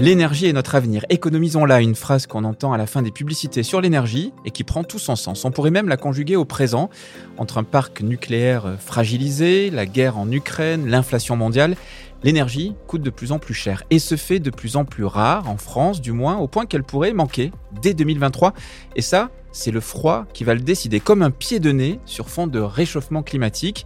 L'énergie 0.00 0.46
est 0.46 0.54
notre 0.54 0.76
avenir. 0.76 1.04
Économisons-la, 1.10 1.82
une 1.82 1.94
phrase 1.94 2.26
qu'on 2.26 2.44
entend 2.44 2.72
à 2.72 2.78
la 2.78 2.86
fin 2.86 3.02
des 3.02 3.10
publicités 3.10 3.62
sur 3.62 3.82
l'énergie 3.82 4.32
et 4.46 4.50
qui 4.50 4.64
prend 4.64 4.82
tout 4.82 4.98
son 4.98 5.14
sens. 5.14 5.44
On 5.44 5.50
pourrait 5.50 5.70
même 5.70 5.88
la 5.88 5.98
conjuguer 5.98 6.36
au 6.36 6.46
présent, 6.46 6.88
entre 7.36 7.58
un 7.58 7.64
parc 7.64 8.00
nucléaire 8.00 8.78
fragilisé, 8.78 9.68
la 9.68 9.84
guerre 9.84 10.16
en 10.16 10.30
Ukraine, 10.32 10.88
l'inflation 10.88 11.36
mondiale. 11.36 11.76
L'énergie 12.22 12.74
coûte 12.86 13.02
de 13.02 13.10
plus 13.10 13.30
en 13.30 13.38
plus 13.38 13.52
cher 13.52 13.82
et 13.90 13.98
se 13.98 14.16
fait 14.16 14.38
de 14.38 14.48
plus 14.48 14.76
en 14.76 14.86
plus 14.86 15.04
rare, 15.04 15.50
en 15.50 15.58
France 15.58 16.00
du 16.00 16.12
moins, 16.12 16.38
au 16.38 16.48
point 16.48 16.64
qu'elle 16.64 16.82
pourrait 16.82 17.12
manquer 17.12 17.52
dès 17.82 17.92
2023. 17.92 18.54
Et 18.96 19.02
ça, 19.02 19.28
c'est 19.52 19.70
le 19.70 19.80
froid 19.80 20.24
qui 20.32 20.44
va 20.44 20.54
le 20.54 20.60
décider, 20.60 21.00
comme 21.00 21.20
un 21.20 21.30
pied 21.30 21.60
de 21.60 21.72
nez 21.72 22.00
sur 22.06 22.30
fond 22.30 22.46
de 22.46 22.58
réchauffement 22.58 23.22
climatique. 23.22 23.84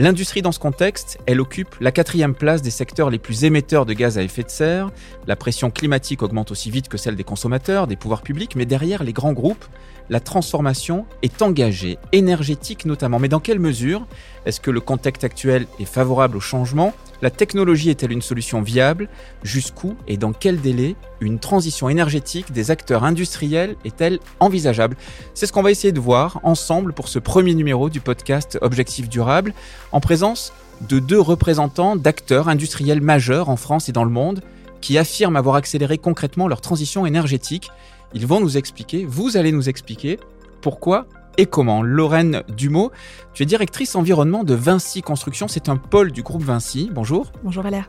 L'industrie 0.00 0.42
dans 0.42 0.52
ce 0.52 0.60
contexte, 0.60 1.18
elle 1.26 1.40
occupe 1.40 1.74
la 1.80 1.90
quatrième 1.90 2.32
place 2.32 2.62
des 2.62 2.70
secteurs 2.70 3.10
les 3.10 3.18
plus 3.18 3.42
émetteurs 3.42 3.84
de 3.84 3.94
gaz 3.94 4.16
à 4.16 4.22
effet 4.22 4.44
de 4.44 4.48
serre. 4.48 4.92
La 5.26 5.34
pression 5.34 5.72
climatique 5.72 6.22
augmente 6.22 6.52
aussi 6.52 6.70
vite 6.70 6.88
que 6.88 6.96
celle 6.96 7.16
des 7.16 7.24
consommateurs, 7.24 7.88
des 7.88 7.96
pouvoirs 7.96 8.22
publics, 8.22 8.54
mais 8.54 8.64
derrière 8.64 9.02
les 9.02 9.12
grands 9.12 9.32
groupes, 9.32 9.64
la 10.10 10.20
transformation 10.20 11.06
est 11.22 11.42
engagée, 11.42 11.98
énergétique 12.12 12.84
notamment. 12.84 13.18
Mais 13.18 13.28
dans 13.28 13.40
quelle 13.40 13.58
mesure 13.58 14.06
Est-ce 14.46 14.60
que 14.60 14.70
le 14.70 14.80
contexte 14.80 15.24
actuel 15.24 15.66
est 15.78 15.84
favorable 15.84 16.36
au 16.36 16.40
changement? 16.40 16.94
La 17.20 17.30
technologie 17.30 17.90
est-elle 17.90 18.12
une 18.12 18.22
solution 18.22 18.62
viable? 18.62 19.08
Jusqu'où 19.42 19.96
et 20.06 20.16
dans 20.16 20.32
quel 20.32 20.60
délai 20.60 20.94
une 21.20 21.38
transition 21.38 21.88
énergétique 21.88 22.52
des 22.52 22.70
acteurs 22.70 23.04
industriels 23.04 23.76
est-elle 23.84 24.20
envisageable? 24.40 24.96
C'est 25.34 25.46
ce 25.46 25.52
qu'on 25.52 25.62
va 25.62 25.70
essayer 25.70 25.92
de 25.92 26.00
voir 26.00 26.40
ensemble 26.44 26.92
pour 26.92 27.08
ce 27.08 27.18
premier 27.18 27.54
numéro 27.54 27.90
du 27.90 28.00
podcast 28.00 28.58
Objectif 28.62 29.08
Durable, 29.08 29.52
en 29.92 30.00
présence 30.00 30.52
de 30.88 31.00
deux 31.00 31.20
représentants 31.20 31.96
d'acteurs 31.96 32.48
industriels 32.48 33.00
majeurs 33.00 33.48
en 33.48 33.56
France 33.56 33.88
et 33.88 33.92
dans 33.92 34.04
le 34.04 34.10
monde 34.10 34.42
qui 34.80 34.96
affirment 34.96 35.36
avoir 35.36 35.56
accéléré 35.56 35.98
concrètement 35.98 36.46
leur 36.46 36.60
transition 36.60 37.04
énergétique 37.04 37.68
ils 38.14 38.26
vont 38.26 38.40
nous 38.40 38.56
expliquer, 38.56 39.04
vous 39.04 39.36
allez 39.36 39.52
nous 39.52 39.68
expliquer 39.68 40.18
pourquoi 40.62 41.06
et 41.36 41.46
comment. 41.46 41.82
Lorraine 41.82 42.42
Dumont, 42.56 42.90
tu 43.32 43.42
es 43.42 43.46
directrice 43.46 43.94
environnement 43.94 44.44
de 44.44 44.54
Vinci 44.54 45.02
Construction, 45.02 45.46
c'est 45.46 45.68
un 45.68 45.76
pôle 45.76 46.10
du 46.10 46.22
groupe 46.22 46.42
Vinci. 46.42 46.90
Bonjour. 46.92 47.32
Bonjour 47.44 47.62
Valère. 47.62 47.88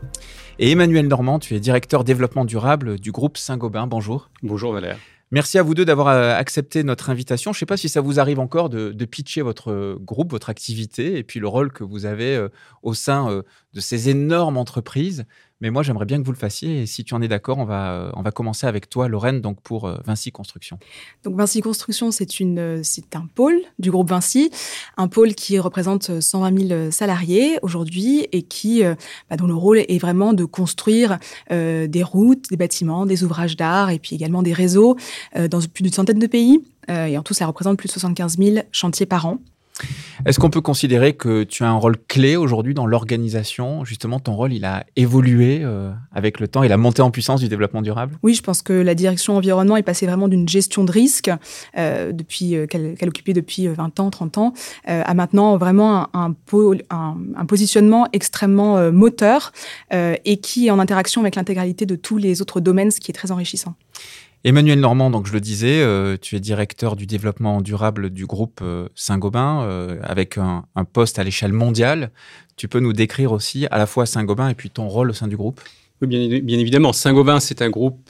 Et 0.59 0.71
Emmanuel 0.71 1.07
Normand, 1.07 1.39
tu 1.39 1.55
es 1.55 1.59
directeur 1.59 2.03
développement 2.03 2.45
durable 2.45 2.99
du 2.99 3.11
groupe 3.11 3.37
Saint-Gobain. 3.37 3.87
Bonjour. 3.87 4.29
Bonjour 4.43 4.73
Valère. 4.73 4.97
Merci 5.31 5.59
à 5.59 5.63
vous 5.63 5.75
deux 5.75 5.85
d'avoir 5.85 6.07
euh, 6.07 6.35
accepté 6.35 6.83
notre 6.83 7.11
invitation. 7.11 7.53
Je 7.53 7.57
ne 7.57 7.59
sais 7.59 7.65
pas 7.67 7.77
si 7.77 7.87
ça 7.87 8.01
vous 8.01 8.19
arrive 8.19 8.39
encore 8.39 8.67
de, 8.69 9.05
pitcher 9.05 9.43
votre 9.43 9.95
groupe, 10.01 10.31
votre 10.31 10.49
activité 10.49 11.19
et 11.19 11.23
puis 11.23 11.39
le 11.39 11.47
rôle 11.47 11.71
que 11.71 11.83
vous 11.83 12.07
avez 12.07 12.35
euh, 12.35 12.49
au 12.81 12.95
sein 12.95 13.29
euh, 13.29 13.43
de 13.73 13.79
ces 13.79 14.09
énormes 14.09 14.57
entreprises. 14.57 15.25
Mais 15.61 15.71
moi, 15.71 15.83
j'aimerais 15.83 16.05
bien 16.05 16.19
que 16.19 16.25
vous 16.25 16.31
le 16.31 16.37
fassiez. 16.37 16.83
Et 16.83 16.85
si 16.85 17.03
tu 17.03 17.13
en 17.13 17.21
es 17.21 17.27
d'accord, 17.27 17.57
on 17.57 17.65
va, 17.65 17.91
euh, 17.91 18.11
on 18.15 18.21
va 18.21 18.31
commencer 18.31 18.65
avec 18.65 18.89
toi, 18.89 19.09
Lorraine, 19.09 19.41
donc 19.41 19.59
pour 19.61 19.87
euh, 19.87 19.97
Vinci 20.05 20.31
Construction. 20.31 20.79
Donc 21.23 21.35
Vinci 21.35 21.59
Construction, 21.59 22.11
c'est 22.11 22.39
une, 22.39 22.59
euh, 22.59 22.81
un 23.13 23.27
pôle 23.35 23.59
du 23.77 23.91
groupe 23.91 24.09
Vinci, 24.09 24.51
un 24.95 25.09
pôle 25.09 25.35
qui 25.35 25.59
représente 25.59 26.21
120 26.21 26.67
000 26.67 26.91
salariés 26.91 27.59
aujourd'hui 27.61 28.27
et 28.31 28.43
qui, 28.43 28.83
bah, 29.29 29.35
dont 29.35 29.47
le 29.47 29.53
rôle 29.53 29.79
est 29.79 29.99
vraiment 29.99 30.33
de 30.33 30.45
construire 30.45 31.19
des 31.49 32.03
routes, 32.03 32.49
des 32.49 32.57
bâtiments, 32.57 33.05
des 33.05 33.23
ouvrages 33.23 33.57
d'art 33.57 33.89
et 33.89 33.99
puis 33.99 34.15
également 34.15 34.43
des 34.43 34.53
réseaux 34.53 34.95
dans 35.35 35.59
plus 35.59 35.83
d'une 35.83 35.93
centaine 35.93 36.19
de 36.19 36.27
pays. 36.27 36.61
et 36.87 37.17
en 37.17 37.23
tout, 37.23 37.33
ça 37.33 37.45
représente 37.45 37.77
plus 37.77 37.87
de 37.87 37.93
75 37.93 38.37
000 38.37 38.57
chantiers 38.71 39.05
par 39.05 39.25
an. 39.25 39.39
Est-ce 40.25 40.39
qu'on 40.39 40.49
peut 40.49 40.61
considérer 40.61 41.13
que 41.13 41.43
tu 41.43 41.63
as 41.63 41.69
un 41.69 41.77
rôle 41.77 41.97
clé 41.97 42.35
aujourd'hui 42.35 42.73
dans 42.73 42.85
l'organisation? 42.85 43.85
Justement, 43.85 44.19
ton 44.19 44.35
rôle, 44.35 44.51
il 44.51 44.65
a 44.65 44.85
évolué 44.95 45.61
euh, 45.63 45.91
avec 46.11 46.39
le 46.39 46.47
temps 46.47 46.63
et 46.63 46.67
la 46.67 46.77
montée 46.77 47.01
en 47.01 47.09
puissance 47.09 47.39
du 47.39 47.47
développement 47.47 47.81
durable? 47.81 48.17
Oui, 48.21 48.33
je 48.33 48.43
pense 48.43 48.61
que 48.61 48.73
la 48.73 48.95
direction 48.95 49.37
environnement 49.37 49.77
est 49.77 49.83
passée 49.83 50.05
vraiment 50.05 50.27
d'une 50.27 50.47
gestion 50.47 50.83
de 50.83 50.91
risque 50.91 51.31
euh, 51.77 52.11
depuis 52.11 52.55
euh, 52.55 52.67
qu'elle 52.67 53.07
occupait 53.07 53.33
depuis 53.33 53.67
20 53.67 53.99
ans, 53.99 54.09
30 54.09 54.37
ans, 54.37 54.53
à 54.85 55.13
maintenant 55.13 55.57
vraiment 55.57 56.09
un, 56.13 56.35
un 56.51 57.45
positionnement 57.45 58.07
extrêmement 58.13 58.91
moteur 58.91 59.51
et 59.91 60.37
qui 60.37 60.67
est 60.67 60.71
en 60.71 60.79
interaction 60.79 61.21
avec 61.21 61.35
l'intégralité 61.35 61.85
de 61.85 61.95
tous 61.95 62.17
les 62.17 62.41
autres 62.41 62.59
domaines, 62.59 62.91
ce 62.91 62.99
qui 62.99 63.11
est 63.11 63.13
très 63.13 63.31
enrichissant. 63.31 63.75
Emmanuel 64.45 64.79
Normand, 64.79 65.09
donc 65.09 65.27
je 65.27 65.33
le 65.33 65.41
disais, 65.41 65.81
euh, 65.81 66.15
tu 66.19 66.37
es 66.37 66.39
directeur 66.39 66.95
du 66.95 67.05
développement 67.05 67.61
durable 67.61 68.09
du 68.09 68.25
groupe 68.25 68.61
euh, 68.61 68.87
Saint-Gobain, 68.95 69.63
euh, 69.63 69.99
avec 70.01 70.37
un, 70.37 70.63
poste 70.93 71.19
à 71.19 71.25
l'échelle 71.25 71.51
mondiale. 71.51 72.11
Tu 72.55 72.69
peux 72.69 72.79
nous 72.79 72.93
décrire 72.93 73.33
aussi 73.33 73.67
à 73.69 73.77
la 73.77 73.85
fois 73.85 74.05
Saint-Gobain 74.05 74.47
et 74.49 74.55
puis 74.55 74.69
ton 74.69 74.87
rôle 74.87 75.09
au 75.09 75.13
sein 75.13 75.27
du 75.27 75.35
groupe? 75.35 75.59
Oui, 76.01 76.07
bien, 76.07 76.59
évidemment. 76.59 76.93
Saint-Gobain, 76.93 77.41
c'est 77.41 77.61
un 77.61 77.69
groupe 77.69 78.09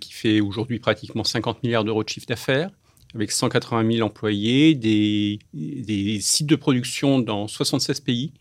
qui 0.00 0.12
fait 0.12 0.40
aujourd'hui 0.40 0.78
pratiquement 0.78 1.24
50 1.24 1.62
milliards 1.62 1.84
d'euros 1.84 2.02
de 2.02 2.08
chiffre 2.08 2.26
d'affaires 2.26 2.70
avec 3.14 3.32
180 3.32 3.92
000 3.92 4.06
employés, 4.06 4.74
des, 4.74 6.18
sites 6.20 6.46
de 6.46 6.56
production 6.56 7.18
dans 7.18 7.48
76 7.48 8.00
pays. 8.00 8.32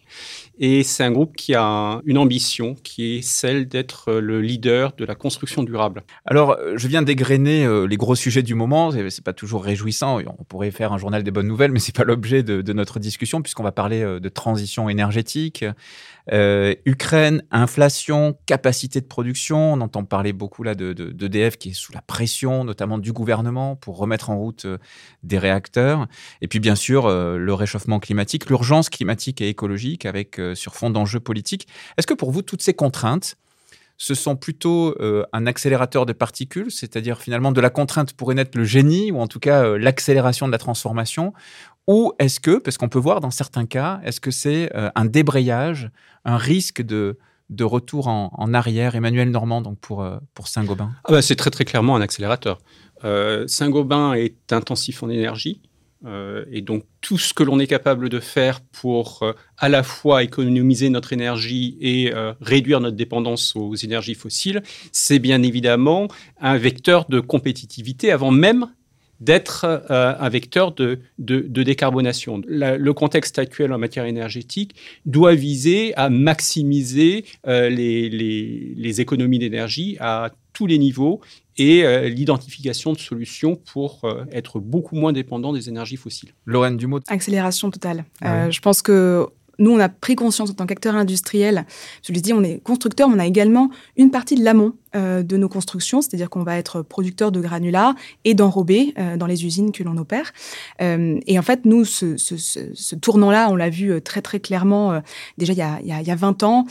Et 0.58 0.84
c'est 0.84 1.04
un 1.04 1.12
groupe 1.12 1.36
qui 1.36 1.54
a 1.54 2.02
une 2.06 2.18
ambition 2.18 2.76
qui 2.84 3.18
est 3.18 3.22
celle 3.22 3.68
d'être 3.68 4.14
le 4.14 4.42
leader 4.42 4.94
de 4.98 5.04
la 5.04 5.16
construction 5.16 5.64
durable. 5.64 6.04
Alors, 6.26 6.52
euh, 6.52 6.74
je 6.78 6.88
viens 6.88 7.02
d'égrener 7.02 7.66
euh, 7.66 7.86
les 7.86 7.98
gros 7.98 8.16
sujets 8.16 8.44
du 8.44 8.56
moment. 8.56 8.92
C'est 9.10 9.24
pas 9.24 9.34
toujours 9.34 9.64
réjouissant. 9.64 10.20
On 10.40 10.44
pourrait 10.44 10.72
faire 10.72 10.94
un 10.94 10.98
journal 10.98 11.24
des 11.24 11.32
bonnes 11.32 11.48
nouvelles, 11.48 11.72
mais 11.72 11.80
c'est 11.80 11.96
pas 11.96 12.06
l'objet 12.06 12.44
de, 12.44 12.74
notre 12.74 13.00
discussion 13.00 13.42
puisqu'on 13.42 13.64
va 13.64 13.72
parler 13.72 14.02
euh, 14.02 14.20
de 14.20 14.30
transition 14.30 14.90
énergétique, 14.90 15.66
Ukraine, 16.86 17.44
inflation, 17.52 18.36
capacité 18.48 19.00
de 19.00 19.06
production. 19.06 19.74
On 19.74 19.82
entend 19.82 20.04
parler 20.04 20.34
beaucoup 20.34 20.64
là 20.64 20.74
de, 20.74 20.92
d'EDF 20.94 21.58
qui 21.58 21.70
est 21.70 21.74
sous 21.74 21.94
la 21.94 22.02
pression, 22.02 22.64
notamment 22.64 22.98
du 22.98 23.14
gouvernement, 23.14 23.76
pour 23.76 23.98
remettre 23.98 24.32
en 24.32 24.38
route 24.38 24.66
des 25.22 25.38
réacteurs. 25.38 26.08
Et 26.42 26.48
puis 26.48 26.60
bien 26.60 26.74
sûr 26.74 27.08
le 27.10 27.54
réchauffement 27.54 28.00
climatique, 28.00 28.50
l'urgence 28.50 28.90
climatique 28.90 29.40
et 29.40 29.50
écologique, 29.50 30.05
avec 30.06 30.40
sur 30.54 30.76
fond 30.76 30.90
d'enjeux 30.90 31.20
politiques. 31.20 31.68
Est-ce 31.98 32.08
que 32.08 32.14
pour 32.14 32.32
vous 32.32 32.42
toutes 32.42 32.62
ces 32.62 32.74
contraintes 32.74 33.36
ce 33.98 34.14
sont 34.14 34.36
plutôt 34.36 34.94
un 35.32 35.48
accélérateur 35.48 36.06
de 36.06 36.12
particules, 36.12 36.70
c'est-à-dire 36.70 37.18
finalement 37.22 37.54
de 37.54 37.62
la 37.62 37.70
contrainte 37.70 38.12
pourrait 38.12 38.36
naître 38.36 38.58
le 38.58 38.66
génie, 38.66 39.10
ou 39.14 39.22
en 39.22 39.28
tout 39.28 39.40
cas 39.40 39.78
l'accélération 39.78 40.48
de 40.48 40.52
la 40.52 40.58
transformation, 40.58 41.32
ou 41.88 42.14
est-ce 42.20 42.40
que, 42.40 42.58
parce 42.58 42.78
qu'on 42.78 42.90
peut 42.90 43.00
voir 43.00 43.22
dans 43.22 43.32
certains 43.32 43.66
cas, 43.66 44.00
est-ce 44.04 44.20
que 44.20 44.32
c'est 44.32 44.76
euh, 44.76 44.90
un 44.96 45.06
débrayage, 45.06 45.92
un 46.24 46.38
risque 46.38 46.82
de, 46.82 47.18
de 47.50 47.64
retour 47.64 48.08
en, 48.08 48.54
arrière? 48.54 48.96
Emmanuel 48.96 49.30
Normand, 49.30 49.62
donc 49.62 49.80
pour, 49.80 50.02
euh, 50.02 50.18
pour 50.34 50.48
Saint-Gobain 50.48 50.92
ah 51.04 51.12
bah, 51.12 51.22
C'est 51.22 51.36
très 51.36 51.52
très 51.52 51.66
clairement 51.66 51.96
un 51.96 52.02
accélérateur. 52.02 52.58
Euh, 53.04 53.46
Saint-Gobain 53.48 54.14
est 54.14 54.52
intensif 54.52 55.04
en 55.04 55.10
énergie. 55.10 55.62
Et 56.52 56.62
donc 56.62 56.84
tout 57.02 57.18
ce 57.18 57.34
que 57.34 57.44
l'on 57.44 57.60
est 57.60 57.68
capable 57.68 58.10
de 58.10 58.20
faire 58.20 58.62
pour 58.62 59.24
à 59.58 59.70
la 59.70 59.84
fois 59.84 60.24
économiser 60.24 60.90
notre 60.90 61.14
énergie 61.14 61.78
et 61.82 62.14
réduire 62.42 62.80
notre 62.80 62.96
dépendance 62.96 63.56
aux 63.56 63.76
énergies 63.76 64.16
fossiles, 64.16 64.62
c'est 64.92 65.20
bien 65.20 65.42
évidemment 65.42 66.08
un 66.40 66.58
vecteur 66.58 67.06
de 67.10 67.20
compétitivité 67.20 68.12
avant 68.12 68.32
même 68.32 68.68
d'être 69.20 69.66
euh, 69.66 70.14
un 70.20 70.30
vecteur 70.30 70.74
de, 70.74 71.00
décarbonation. 71.18 72.42
le 72.48 72.92
contexte 72.92 73.40
actuel 73.40 73.72
en 73.74 73.78
matière 73.78 74.06
énergétique 74.06 74.76
doit 75.06 75.36
viser 75.36 75.96
à 75.96 76.10
maximiser 76.10 77.26
euh, 77.48 77.70
les, 77.70 79.02
économies 79.02 79.40
d'énergie 79.40 79.98
à 80.00 80.32
tous 80.56 80.66
les 80.66 80.80
niveaux 80.80 81.22
et 81.58 81.86
euh, 81.86 82.10
l'identification 82.10 82.94
de 82.94 82.98
solutions 82.98 83.56
pour 83.56 84.02
être 84.32 84.60
beaucoup 84.60 84.96
moins 84.96 85.14
dépendant 85.14 85.54
des 85.54 85.70
énergies 85.70 85.98
fossiles. 85.98 86.32
Lorraine 86.46 86.78
Dumont. 86.78 87.02
Accélération 87.08 87.70
totale. 87.70 88.06
Ah 88.22 88.50
je 88.50 88.60
pense 88.60 88.82
que 88.82 89.28
nous, 89.60 89.72
on 89.72 89.80
a 89.80 89.90
pris 89.90 90.16
conscience 90.16 90.50
en 90.50 90.54
tant 90.54 90.66
qu'acteur 90.66 90.96
industriel, 90.96 91.66
je 92.04 92.14
le 92.14 92.20
dis, 92.20 92.34
on 92.34 92.44
est 92.44 92.62
constructeur, 92.64 93.10
mais 93.10 93.16
on 93.16 93.20
a 93.20 93.26
également 93.26 93.70
une 93.98 94.12
partie 94.12 94.36
de 94.36 94.44
l'amont 94.44 94.74
euh, 94.96 95.24
de 95.24 95.36
nos 95.36 95.50
constructions, 95.50 96.02
c'est-à-dire 96.02 96.30
qu'on 96.30 96.44
va 96.44 96.58
être 96.58 96.82
producteur 96.82 97.32
de 97.32 97.42
granulats 97.42 97.96
et 98.24 98.34
d'enrobés 98.34 98.94
euh, 98.98 99.18
dans 99.18 99.26
les 99.26 99.46
usines 99.46 99.72
que 99.72 99.84
l'on 99.84 99.98
opère. 99.98 100.32
Euh, 100.82 101.20
et 101.28 101.38
en 101.38 101.42
fait, 101.42 101.66
nous, 101.66 101.84
ce, 101.84 102.96
tournant-là, 102.96 103.50
on 103.50 103.56
l'a 103.56 103.70
vu 103.70 104.02
très 104.02 104.22
très 104.22 104.40
clairement 104.40 105.02
déjà 105.38 105.54
il 105.54 105.60
y, 105.60 105.62
a, 105.62 105.80
il, 105.82 106.08
y 106.08 106.12
a, 106.12 106.16
20 106.16 106.44
ans. 106.44 106.66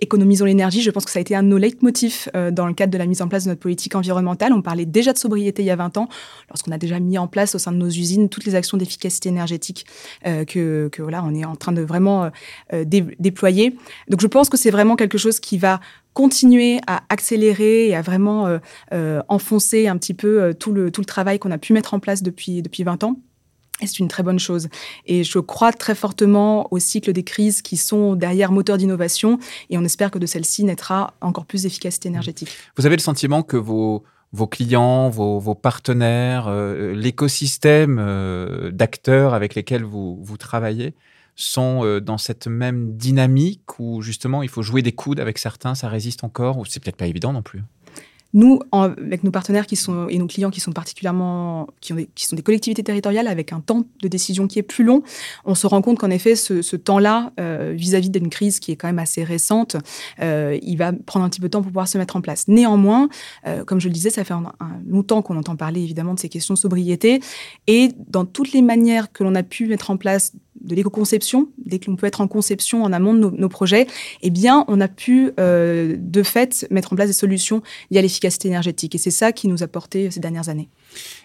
économisons 0.00 0.44
l'énergie, 0.44 0.82
je 0.82 0.90
pense 0.90 1.04
que 1.04 1.10
ça 1.10 1.18
a 1.18 1.22
été 1.22 1.34
un 1.34 1.42
de 1.42 1.48
nos 1.48 1.58
leitmotifs 1.58 2.28
dans 2.52 2.66
le 2.66 2.74
cadre 2.74 2.92
de 2.92 2.98
la 2.98 3.06
mise 3.06 3.22
en 3.22 3.28
place 3.28 3.44
de 3.44 3.50
notre 3.50 3.60
politique 3.60 3.94
environnementale. 3.94 4.52
On 4.52 4.62
parlait 4.62 4.86
déjà 4.86 5.12
de 5.12 5.18
sobriété 5.18 5.62
il 5.62 5.66
y 5.66 5.70
a 5.70 5.76
20 5.76 5.96
ans, 5.96 6.08
lorsqu'on 6.48 6.72
a 6.72 6.78
déjà 6.78 7.00
mis 7.00 7.18
en 7.18 7.26
place 7.26 7.54
au 7.54 7.58
sein 7.58 7.72
de 7.72 7.78
nos 7.78 7.88
usines 7.88 8.28
toutes 8.28 8.44
les 8.44 8.54
actions 8.54 8.76
d'efficacité 8.76 9.28
énergétique 9.28 9.86
que, 10.24 10.88
que, 10.88 11.02
voilà, 11.02 11.24
on 11.24 11.34
est 11.34 11.44
en 11.44 11.56
train 11.56 11.72
de 11.72 11.82
vraiment 11.82 12.30
déployer. 12.72 13.76
Donc 14.08 14.20
je 14.20 14.26
pense 14.26 14.48
que 14.48 14.56
c'est 14.56 14.70
vraiment 14.70 14.96
quelque 14.96 15.18
chose 15.18 15.40
qui 15.40 15.58
va 15.58 15.80
continuer 16.14 16.80
à 16.86 17.02
accélérer 17.10 17.88
et 17.88 17.96
à 17.96 18.00
vraiment 18.00 18.46
euh, 18.46 18.58
euh, 18.92 19.20
enfoncer 19.28 19.88
un 19.88 19.98
petit 19.98 20.14
peu 20.14 20.42
euh, 20.42 20.52
tout, 20.54 20.72
le, 20.72 20.90
tout 20.90 21.00
le 21.00 21.06
travail 21.06 21.38
qu'on 21.38 21.50
a 21.50 21.58
pu 21.58 21.72
mettre 21.72 21.92
en 21.92 22.00
place 22.00 22.22
depuis, 22.22 22.62
depuis 22.62 22.84
20 22.84 23.04
ans. 23.04 23.16
Et 23.80 23.88
c'est 23.88 23.98
une 23.98 24.08
très 24.08 24.22
bonne 24.22 24.38
chose. 24.38 24.68
Et 25.04 25.24
je 25.24 25.40
crois 25.40 25.72
très 25.72 25.96
fortement 25.96 26.68
au 26.72 26.78
cycle 26.78 27.12
des 27.12 27.24
crises 27.24 27.60
qui 27.60 27.76
sont 27.76 28.14
derrière 28.14 28.52
moteur 28.52 28.78
d'innovation. 28.78 29.40
Et 29.68 29.76
on 29.76 29.84
espère 29.84 30.12
que 30.12 30.18
de 30.20 30.26
celle-ci 30.26 30.62
naîtra 30.62 31.14
encore 31.20 31.44
plus 31.44 31.64
d'efficacité 31.64 32.08
énergétique. 32.08 32.50
Vous 32.76 32.86
avez 32.86 32.94
le 32.94 33.02
sentiment 33.02 33.42
que 33.42 33.56
vos, 33.56 34.04
vos 34.32 34.46
clients, 34.46 35.10
vos, 35.10 35.54
partenaires, 35.56 36.46
euh, 36.46 36.94
l'écosystème 36.94 37.96
d'acteurs 38.72 39.34
avec 39.34 39.56
lesquels 39.56 39.82
vous, 39.82 40.20
vous 40.22 40.36
travaillez 40.36 40.94
sont 41.36 41.84
euh, 41.84 42.00
dans 42.00 42.18
cette 42.18 42.46
même 42.46 42.96
dynamique 42.96 43.78
où 43.78 44.02
justement 44.02 44.42
il 44.42 44.48
faut 44.48 44.62
jouer 44.62 44.82
des 44.82 44.92
coudes 44.92 45.20
avec 45.20 45.38
certains, 45.38 45.74
ça 45.74 45.88
résiste 45.88 46.24
encore, 46.24 46.58
ou 46.58 46.64
c'est 46.64 46.82
peut-être 46.82 46.96
pas 46.96 47.06
évident 47.06 47.32
non 47.32 47.42
plus? 47.42 47.62
Nous, 48.36 48.58
avec 48.72 49.22
nos 49.22 49.30
partenaires 49.30 49.64
qui 49.64 49.76
sont, 49.76 50.08
et 50.08 50.18
nos 50.18 50.26
clients 50.26 50.50
qui 50.50 50.58
sont 50.58 50.72
particulièrement, 50.72 51.68
qui, 51.80 51.92
qui 52.16 52.26
sont 52.26 52.34
des 52.34 52.42
collectivités 52.42 52.82
territoriales 52.82 53.28
avec 53.28 53.52
un 53.52 53.60
temps 53.60 53.84
de 54.02 54.08
décision 54.08 54.48
qui 54.48 54.58
est 54.58 54.64
plus 54.64 54.82
long, 54.82 55.04
on 55.44 55.54
se 55.54 55.68
rend 55.68 55.80
compte 55.82 55.98
qu'en 55.98 56.10
effet, 56.10 56.34
ce, 56.34 56.74
temps-là, 56.74 57.32
euh, 57.38 57.74
vis-à-vis 57.76 58.10
d'une 58.10 58.30
crise 58.30 58.58
qui 58.58 58.72
est 58.72 58.76
quand 58.76 58.88
même 58.88 58.98
assez 58.98 59.22
récente, 59.22 59.76
euh, 60.20 60.58
il 60.62 60.76
va 60.76 60.92
prendre 60.92 61.24
un 61.24 61.28
petit 61.28 61.40
peu 61.40 61.46
de 61.46 61.52
temps 61.52 61.62
pour 61.62 61.70
pouvoir 61.70 61.86
se 61.86 61.96
mettre 61.96 62.16
en 62.16 62.20
place. 62.20 62.48
Néanmoins, 62.48 63.08
comme 63.66 63.80
je 63.80 63.86
le 63.86 63.94
disais, 63.94 64.10
ça 64.10 64.24
fait 64.24 64.34
un, 64.34 64.42
longtemps 64.84 65.22
qu'on 65.22 65.36
entend 65.36 65.54
parler 65.54 65.80
évidemment 65.80 66.14
de 66.14 66.18
ces 66.18 66.28
questions 66.28 66.54
de 66.54 66.58
sobriété, 66.58 67.20
et 67.68 67.90
dans 68.08 68.24
toutes 68.24 68.50
les 68.50 68.62
manières 68.62 69.12
que 69.12 69.22
l'on 69.22 69.36
a 69.36 69.44
pu 69.44 69.68
mettre 69.68 69.92
en 69.92 69.96
place 69.96 70.32
de 70.64 70.74
l'éco-conception, 70.74 71.48
dès 71.64 71.78
que 71.78 71.90
l'on 71.90 71.96
peut 71.96 72.06
être 72.06 72.20
en 72.20 72.28
conception 72.28 72.82
en 72.82 72.92
amont 72.92 73.14
de 73.14 73.30
nos, 73.30 73.48
projets, 73.48 73.86
eh 74.22 74.30
bien, 74.30 74.64
on 74.68 74.80
a 74.80 74.88
pu 74.88 75.32
euh, 75.38 75.96
de 75.98 76.22
fait 76.22 76.66
mettre 76.70 76.92
en 76.92 76.96
place 76.96 77.08
des 77.08 77.14
solutions 77.14 77.62
liées 77.90 77.98
à 77.98 78.02
l'efficacité 78.02 78.48
énergétique. 78.48 78.94
Et 78.94 78.98
c'est 78.98 79.10
ça 79.10 79.32
qui 79.32 79.48
nous 79.48 79.62
a 79.62 79.68
porté 79.68 80.10
ces 80.10 80.20
dernières 80.20 80.48
années. 80.48 80.70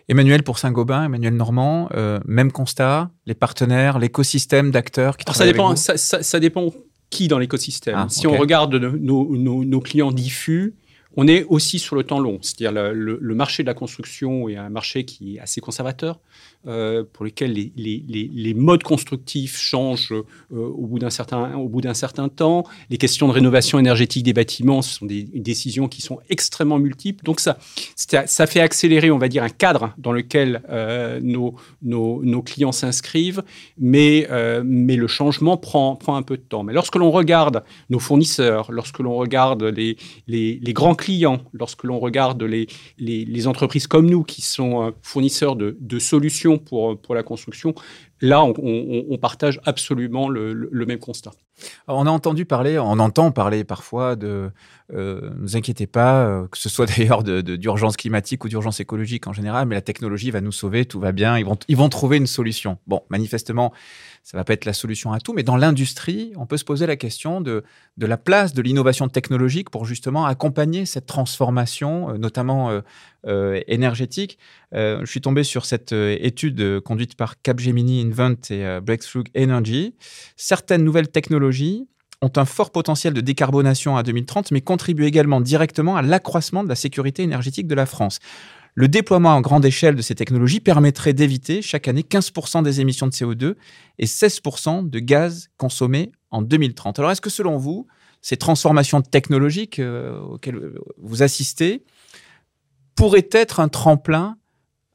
Emmanuel 0.07 0.43
pour 0.43 0.59
Saint-Gobain, 0.59 1.05
Emmanuel 1.05 1.35
Normand, 1.35 1.89
euh, 1.95 2.19
même 2.25 2.51
constat, 2.51 3.09
les 3.25 3.33
partenaires, 3.33 3.99
l'écosystème 3.99 4.71
d'acteurs 4.71 5.17
qui 5.17 5.25
ça 5.33 5.45
dépend, 5.45 5.75
ça, 5.75 6.39
dépend 6.39 6.73
qui 7.09 7.27
dans 7.27 7.39
l'écosystème. 7.39 7.95
Ah, 7.97 8.07
si 8.09 8.27
on 8.27 8.37
regarde 8.37 8.75
nos, 8.75 9.35
nos 9.35 9.79
clients 9.79 10.11
diffus, 10.11 10.75
on 11.17 11.27
est 11.27 11.43
aussi 11.45 11.79
sur 11.79 11.95
le 11.95 12.03
temps 12.03 12.19
long, 12.19 12.39
c'est-à-dire 12.41 12.71
le, 12.93 13.35
marché 13.35 13.63
de 13.63 13.67
la 13.67 13.73
construction 13.73 14.47
est 14.47 14.57
un 14.57 14.69
marché 14.69 15.05
qui 15.05 15.35
est 15.35 15.39
assez 15.39 15.59
conservateur, 15.59 16.19
euh, 16.67 17.03
pour 17.11 17.25
lequel 17.25 17.53
les, 17.53 18.53
modes 18.53 18.83
constructifs 18.83 19.57
changent 19.57 20.13
euh, 20.13 20.23
au 20.51 20.85
bout 20.85 20.99
d'un 20.99 21.09
certain, 21.09 22.29
temps. 22.29 22.63
Les 22.89 22.97
questions 22.97 23.27
de 23.27 23.33
rénovation 23.33 23.79
énergétique 23.79 24.23
des 24.23 24.33
bâtiments, 24.33 24.81
ce 24.81 24.99
sont 24.99 25.05
des 25.05 25.23
décisions 25.23 25.87
qui 25.87 26.01
sont 26.01 26.19
extrêmement 26.29 26.77
multiples. 26.77 27.23
Donc 27.23 27.39
ça, 27.39 27.57
ça 27.95 28.47
fait 28.47 28.59
accélérer, 28.59 29.09
on 29.09 29.17
va 29.17 29.29
dire, 29.29 29.43
un 29.43 29.49
cadre 29.49 29.93
dans 29.97 30.11
lequel 30.11 30.61
euh, 30.69 31.19
nos, 31.21 32.41
clients 32.43 32.71
s'inscrivent, 32.71 33.41
mais, 33.79 34.27
le 34.29 35.07
changement 35.07 35.57
prend, 35.57 35.97
un 36.07 36.21
peu 36.21 36.37
de 36.37 36.43
temps. 36.43 36.63
Mais 36.63 36.73
lorsque 36.73 36.95
l'on 36.95 37.09
regarde 37.09 37.63
nos 37.89 37.99
fournisseurs, 37.99 38.71
lorsque 38.71 38.99
l'on 38.99 39.15
regarde 39.15 39.63
les 39.63 40.59
grands 40.73 40.95
clients, 40.95 41.08
lorsque 41.53 41.83
l'on 41.83 41.99
regarde 41.99 42.41
les, 42.43 43.47
entreprises 43.47 43.87
comme 43.87 44.09
nous 44.09 44.23
qui 44.23 44.41
sont 44.41 44.83
euh, 44.83 44.91
fournisseurs 45.01 45.55
de, 45.55 45.99
solutions 45.99 46.57
pour, 46.57 46.99
pour 46.99 47.15
la 47.15 47.23
construction, 47.23 47.73
là, 48.21 48.43
on, 48.43 49.17
partage 49.17 49.59
absolument 49.65 50.29
le, 50.29 50.85
même 50.85 50.99
constat. 50.99 51.31
On 51.87 52.05
a 52.05 52.09
entendu 52.09 52.45
parler, 52.45 52.79
on 52.79 52.99
entend 52.99 53.31
parler 53.31 53.63
parfois 53.63 54.15
de 54.15 54.51
euh, 54.91 55.29
ne 55.35 55.41
vous 55.41 55.55
inquiétez 55.55 55.85
pas, 55.85 56.25
euh, 56.25 56.47
que 56.47 56.57
ce 56.57 56.67
soit 56.67 56.85
d'ailleurs 56.97 57.23
d'urgence 57.23 57.95
climatique 57.95 58.43
ou 58.43 58.49
d'urgence 58.49 58.79
écologique 58.79 59.27
en 59.27 59.33
général, 59.33 59.67
mais 59.67 59.75
la 59.75 59.81
technologie 59.81 60.31
va 60.31 60.41
nous 60.41 60.51
sauver, 60.51 60.85
tout 60.85 60.99
va 60.99 61.11
bien, 61.11 61.37
ils 61.37 61.45
vont, 61.45 61.57
ils 61.67 61.77
vont 61.77 61.89
trouver 61.89 62.17
une 62.17 62.27
solution. 62.27 62.79
Bon, 62.87 63.03
manifestement, 63.09 63.71
ça 64.23 64.37
va 64.37 64.43
pas 64.43 64.53
être 64.53 64.65
la 64.65 64.73
solution 64.73 65.13
à 65.13 65.19
tout, 65.19 65.33
mais 65.33 65.43
dans 65.43 65.57
l'industrie, 65.57 66.33
on 66.37 66.45
peut 66.45 66.57
se 66.57 66.65
poser 66.65 66.87
la 66.87 66.95
question 66.95 67.39
de, 67.39 67.63
de 67.97 68.05
la 68.05 68.17
place 68.17 68.53
de 68.53 68.61
l'innovation 68.61 69.09
technologique 69.09 69.69
pour 69.69 69.85
justement 69.85 70.25
accompagner 70.25 70.85
cette 70.85 71.05
transformation, 71.05 72.11
euh, 72.11 72.17
notamment 72.17 72.81
énergétique. 73.67 74.37
je 74.71 75.05
suis 75.05 75.19
tombé 75.19 75.43
sur 75.43 75.65
cette 75.65 75.91
étude 75.91 76.79
conduite 76.79 77.15
par 77.15 77.41
Capgemini 77.41 78.01
Invent 78.01 78.49
et 78.49 78.79
Breakthrough 78.81 79.25
Energy. 79.37 79.93
Certaines 80.37 80.85
nouvelles 80.85 81.09
technologies 81.09 81.48
ont 82.21 82.31
un 82.35 82.45
fort 82.45 82.71
potentiel 82.71 83.13
de 83.13 83.21
décarbonation 83.21 83.95
à 83.95 84.03
2030, 84.03 84.51
mais 84.51 84.61
contribuent 84.61 85.05
également 85.05 85.41
directement 85.41 85.95
à 85.95 86.01
l'accroissement 86.01 86.63
de 86.63 86.69
la 86.69 86.75
sécurité 86.75 87.23
énergétique 87.23 87.67
de 87.67 87.75
la 87.75 87.85
France. 87.85 88.19
Le 88.75 88.87
déploiement 88.87 89.35
en 89.35 89.41
grande 89.41 89.65
échelle 89.65 89.95
de 89.95 90.01
ces 90.01 90.15
technologies 90.15 90.59
permettrait 90.59 91.13
d'éviter 91.13 91.61
chaque 91.61 91.87
année 91.87 92.01
15% 92.01 92.63
des 92.63 92.81
émissions 92.81 93.07
de 93.07 93.11
CO2 93.11 93.55
et 93.97 94.05
16% 94.05 94.89
de 94.89 94.99
gaz 94.99 95.49
consommés 95.57 96.11
en 96.31 96.41
2030. 96.41 96.99
Alors 96.99 97.11
est-ce 97.11 97.21
que 97.21 97.29
selon 97.29 97.57
vous, 97.57 97.87
ces 98.21 98.37
transformations 98.37 99.01
technologiques 99.01 99.79
euh, 99.79 100.19
auxquelles 100.19 100.73
vous 100.97 101.23
assistez 101.23 101.83
pourraient 102.95 103.29
être 103.31 103.59
un 103.59 103.69
tremplin, 103.69 104.37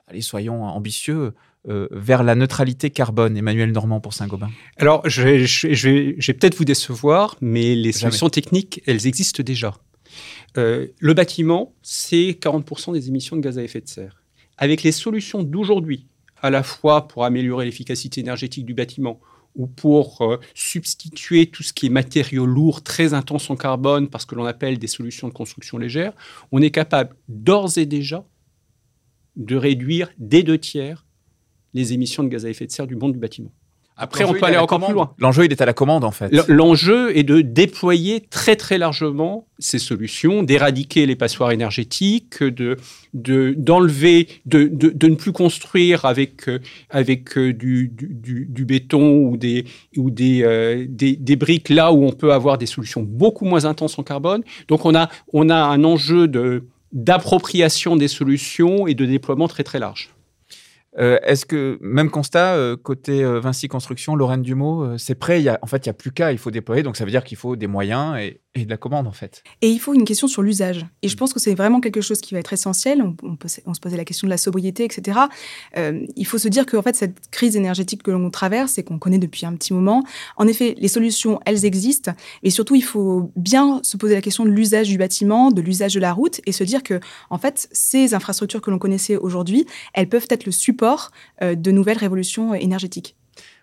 allez 0.07 0.21
soyons 0.21 0.65
ambitieux, 0.65 1.33
euh, 1.69 1.89
vers 1.91 2.23
la 2.23 2.35
neutralité 2.35 2.91
carbone, 2.91 3.37
Emmanuel 3.37 3.73
Normand 3.73 4.01
pour 4.01 4.13
Saint-Gobain 4.13 4.51
Alors, 4.77 5.09
je 5.09 5.23
vais, 5.23 5.47
je 5.47 6.33
peut-être 6.33 6.57
vous 6.57 6.65
décevoir, 6.65 7.37
mais 7.41 7.75
les 7.75 7.93
solutions 7.93 8.29
techniques, 8.29 8.83
elles 8.87 9.07
existent 9.07 9.43
déjà. 9.43 9.75
Euh, 10.57 10.89
le 10.99 11.15
bâtiment, 11.15 11.75
c'est 11.83 12.39
40% 12.41 12.93
des 12.93 13.09
émissions 13.09 13.37
de 13.37 13.41
gaz 13.41 13.59
à 13.59 13.63
effet 13.63 13.81
de 13.81 13.89
serre. 13.89 14.23
Avec 14.57 14.83
les 14.83 14.93
solutions 14.93 15.43
d'aujourd'hui, 15.43 16.07
à 16.43 16.51
la 16.51 16.63
fois 16.63 17.09
pour 17.09 17.25
améliorer 17.25 17.65
l'efficacité 17.65 18.21
énergétique 18.21 18.67
du 18.67 18.75
bâtiment 18.75 19.21
ou 19.57 19.67
pour 19.67 20.21
euh, 20.21 20.39
substituer 20.55 21.47
tout 21.47 21.63
ce 21.63 21.73
qui 21.73 21.87
est 21.87 21.91
matériaux 21.91 22.47
lourds, 22.47 22.83
très 22.83 23.15
intenses 23.15 23.49
en 23.51 23.57
carbone, 23.57 24.09
parce 24.09 24.27
que 24.27 24.35
l'on 24.35 24.45
appelle 24.45 24.79
des 24.79 24.87
solutions 24.87 25.29
de 25.29 25.33
construction 25.33 25.79
légère, 25.79 26.13
on 26.53 26.61
est 26.61 26.71
capable 26.71 27.17
d'ores 27.29 27.79
et 27.79 27.87
déjà 27.87 28.27
de 29.37 29.57
réduire 29.57 30.11
des 30.19 30.43
deux 30.43 30.59
tiers 30.59 31.04
les 31.75 31.93
émissions 31.93 32.23
de 32.23 32.29
gaz 32.29 32.47
à 32.47 32.49
effet 32.49 32.67
de 32.67 32.73
serre 32.73 32.87
du 32.87 32.97
monde 32.97 33.13
du 33.13 33.19
bâtiment. 33.19 33.51
Après, 33.97 34.25
on 34.25 34.33
peut 34.33 34.45
aller 34.45 34.57
encore 34.57 34.81
plus 34.81 34.93
loin. 34.93 35.13
L'enjeu, 35.19 35.45
il 35.45 35.53
est 35.53 35.61
à 35.61 35.67
la 35.67 35.73
commande, 35.73 36.03
en 36.03 36.11
fait. 36.11 36.33
L'enjeu 36.49 37.17
est 37.17 37.23
de 37.23 37.43
déployer 37.43 38.21
très, 38.21 38.57
très 38.57 38.77
largement 38.77 39.47
ces 39.61 39.79
solutions, 39.79 40.43
d'éradiquer 40.43 41.07
les 41.07 41.15
passoires 41.15 41.53
énergétiques, 41.53 42.43
de 42.43 42.77
d'enlever, 43.13 44.27
de, 44.47 44.65
de, 44.67 45.07
ne 45.07 45.15
plus 45.15 45.31
construire 45.31 46.05
avec, 46.05 46.49
euh, 46.49 46.59
avec 46.91 47.39
euh, 47.39 47.53
du, 47.53 47.89
du, 47.89 48.47
du, 48.49 48.65
béton 48.65 49.29
ou, 49.29 49.37
des, 49.37 49.65
ou 49.97 50.11
des, 50.11 50.43
euh, 50.43 50.85
des, 50.89 51.15
des, 51.15 51.37
briques 51.37 51.69
là 51.69 51.93
où 51.93 52.05
on 52.05 52.11
peut 52.11 52.33
avoir 52.33 52.59
des 52.59 52.67
solutions 52.67 53.03
beaucoup 53.03 53.45
moins 53.45 53.65
intenses 53.65 53.97
en 53.99 54.03
carbone. 54.03 54.43
Donc, 54.67 54.85
on 54.85 54.97
a, 54.97 55.09
on 55.33 55.49
a 55.49 55.57
un 55.57 55.85
enjeu 55.85 56.27
d'appropriation 56.93 57.95
des 57.95 58.09
solutions 58.09 58.89
et 58.89 58.95
de 58.95 59.07
déploiement 59.07 59.47
très, 59.47 59.63
très 59.63 59.79
large. 59.79 60.14
Euh, 60.99 61.19
est-ce 61.23 61.45
que, 61.45 61.79
même 61.81 62.11
constat, 62.11 62.55
euh, 62.55 62.77
côté 62.77 63.25
euh, 63.25 63.41
Vinci 63.41 63.69
Construction, 63.69 64.15
Lorraine 64.15 64.43
Dumont, 64.43 64.97
c'est 64.99 65.17
prêt 65.17 65.43
y 65.43 65.49
a, 65.49 65.59
En 65.63 65.67
fait, 65.67 65.87
il 65.87 65.89
n'y 65.89 65.91
a 65.91 65.95
plus 65.95 66.13
qu'à, 66.13 66.33
il 66.33 66.39
faut 66.39 66.51
déployer. 66.51 66.83
Donc, 66.83 66.97
ça 66.97 67.05
veut 67.05 67.11
dire 67.11 67.25
qu'il 67.25 67.37
faut 67.37 67.57
des 67.57 67.67
moyens 67.67 68.17
et, 68.19 68.41
de 68.63 68.71
la 68.71 68.77
commande, 68.77 69.07
en 69.07 69.13
fait. 69.13 69.43
Et 69.63 69.69
il 69.69 69.81
faut 69.81 69.95
une 69.95 70.05
question 70.05 70.29
sur 70.29 70.43
l'usage. 70.43 70.87
Et 71.03 71.09
je 71.09 71.17
pense 71.17 71.33
que 71.33 71.41
c'est 71.41 71.55
vraiment 71.55 71.81
quelque 71.81 72.01
chose 72.01 72.21
qui 72.21 72.35
va 72.35 72.41
être 72.41 72.53
essentiel. 72.53 73.03
On, 73.03 73.13
peut, 73.37 73.49
on 73.67 73.75
se 73.75 73.81
posait 73.81 73.97
la 73.97 74.05
question 74.05 74.27
de 74.27 74.31
la 74.31 74.37
sobriété, 74.37 74.85
etc. 74.85 75.19
il 75.77 76.27
faut 76.27 76.39
se 76.39 76.49
dire 76.49 76.67
que, 76.67 76.77
en 76.77 76.83
fait, 76.83 76.95
cette 76.95 77.31
crise 77.31 77.57
énergétique 77.57 78.03
que 78.03 78.11
l'on 78.13 78.31
traverse 78.31 78.79
et 78.79 78.85
qu'on 78.85 78.99
connaît 78.99 79.19
depuis 79.19 79.45
un 79.47 79.55
petit 79.55 79.73
moment, 79.73 80.05
en 80.37 80.47
effet, 80.47 80.75
les 80.79 80.89
solutions, 80.89 81.41
elles 81.47 81.65
existent. 81.65 82.13
Et 82.43 82.51
surtout, 82.51 82.75
il 82.77 82.85
faut 82.85 83.33
bien 83.37 83.81
se 83.83 83.97
poser 83.97 84.15
la 84.15 84.21
question 84.21 84.45
de 84.45 84.51
l'usage 84.51 84.89
du 84.89 84.99
bâtiment, 84.99 85.51
de 85.51 85.61
l'usage 85.61 85.95
de 85.95 86.01
la 86.01 86.13
route 86.13 86.41
et 86.47 86.53
se 86.53 86.65
dire 86.65 86.83
que, 86.83 87.01
en 87.31 87.39
fait, 87.39 87.69
ces 87.73 88.15
infrastructures 88.15 88.61
que 88.61 88.71
l'on 88.71 88.79
connaissait 88.79 89.17
aujourd'hui, 89.17 89.67
elles 89.93 90.09
peuvent 90.09 90.27
être 90.31 90.47
le 90.47 90.53
support 90.53 91.11
euh, 91.43 91.55
de 91.55 91.71
nouvelles 91.71 91.99
révolutions 91.99 92.55
énergétiques. 92.55 93.17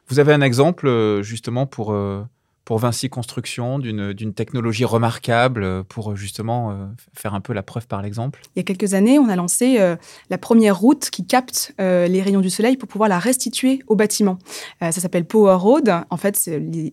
Vous 0.08 0.20
avez 0.20 0.34
un 0.34 0.42
exemple 0.42 0.88
euh, 0.88 1.24
justement 1.24 1.66
pour 1.66 1.94
euh, 1.94 2.24
pour 2.66 2.78
Vinci 2.78 3.10
Construction, 3.10 3.80
d'une 3.80 4.34
technologie 4.34 4.86
remarquable 4.86 5.84
pour 5.86 6.16
justement 6.16 6.72
euh, 6.72 6.86
faire 7.14 7.34
un 7.34 7.42
peu 7.42 7.54
la 7.54 7.64
preuve 7.64 7.88
par 7.88 8.02
l'exemple 8.02 8.42
Il 8.56 8.60
y 8.60 8.62
a 8.62 8.64
quelques 8.64 8.94
années, 8.94 9.18
on 9.18 9.30
a 9.30 9.36
lancé 9.36 9.80
euh, 9.80 9.96
la 10.30 10.38
première 10.38 10.80
route 10.80 11.10
qui 11.10 11.26
capte 11.26 11.74
euh, 11.82 12.08
les 12.08 12.22
rayons 12.22 12.42
du 12.42 12.50
soleil 12.50 12.78
pour 12.78 12.88
pouvoir 12.88 13.10
la 13.10 13.20
restituer 13.20 13.82
au 13.88 13.96
bâtiment. 13.96 14.38
ça 14.80 14.92
s'appelle 14.92 15.26
Power 15.26 15.56
Road. 15.56 15.92
En 16.10 16.18
fait, 16.18 16.50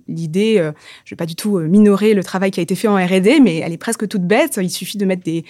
l'idée, 0.08 0.56
je 0.56 0.62
ne 0.62 1.10
vais 1.10 1.16
pas 1.16 1.26
du 1.26 1.36
tout 1.36 1.58
minorer 1.58 2.14
le 2.14 2.24
travail 2.24 2.50
qui 2.50 2.60
a 2.60 2.62
été 2.62 2.74
fait 2.74 2.88
en 2.88 2.96
R&D, 2.96 3.40
mais 3.40 3.58
elle 3.58 3.72
est 3.72 3.78
presque 3.78 4.08
toute 4.08 4.22
bête. 4.22 4.58
Il 4.60 4.70
suffit 4.70 4.98
de 4.98 5.04
mettre 5.04 5.22
des, 5.22 5.44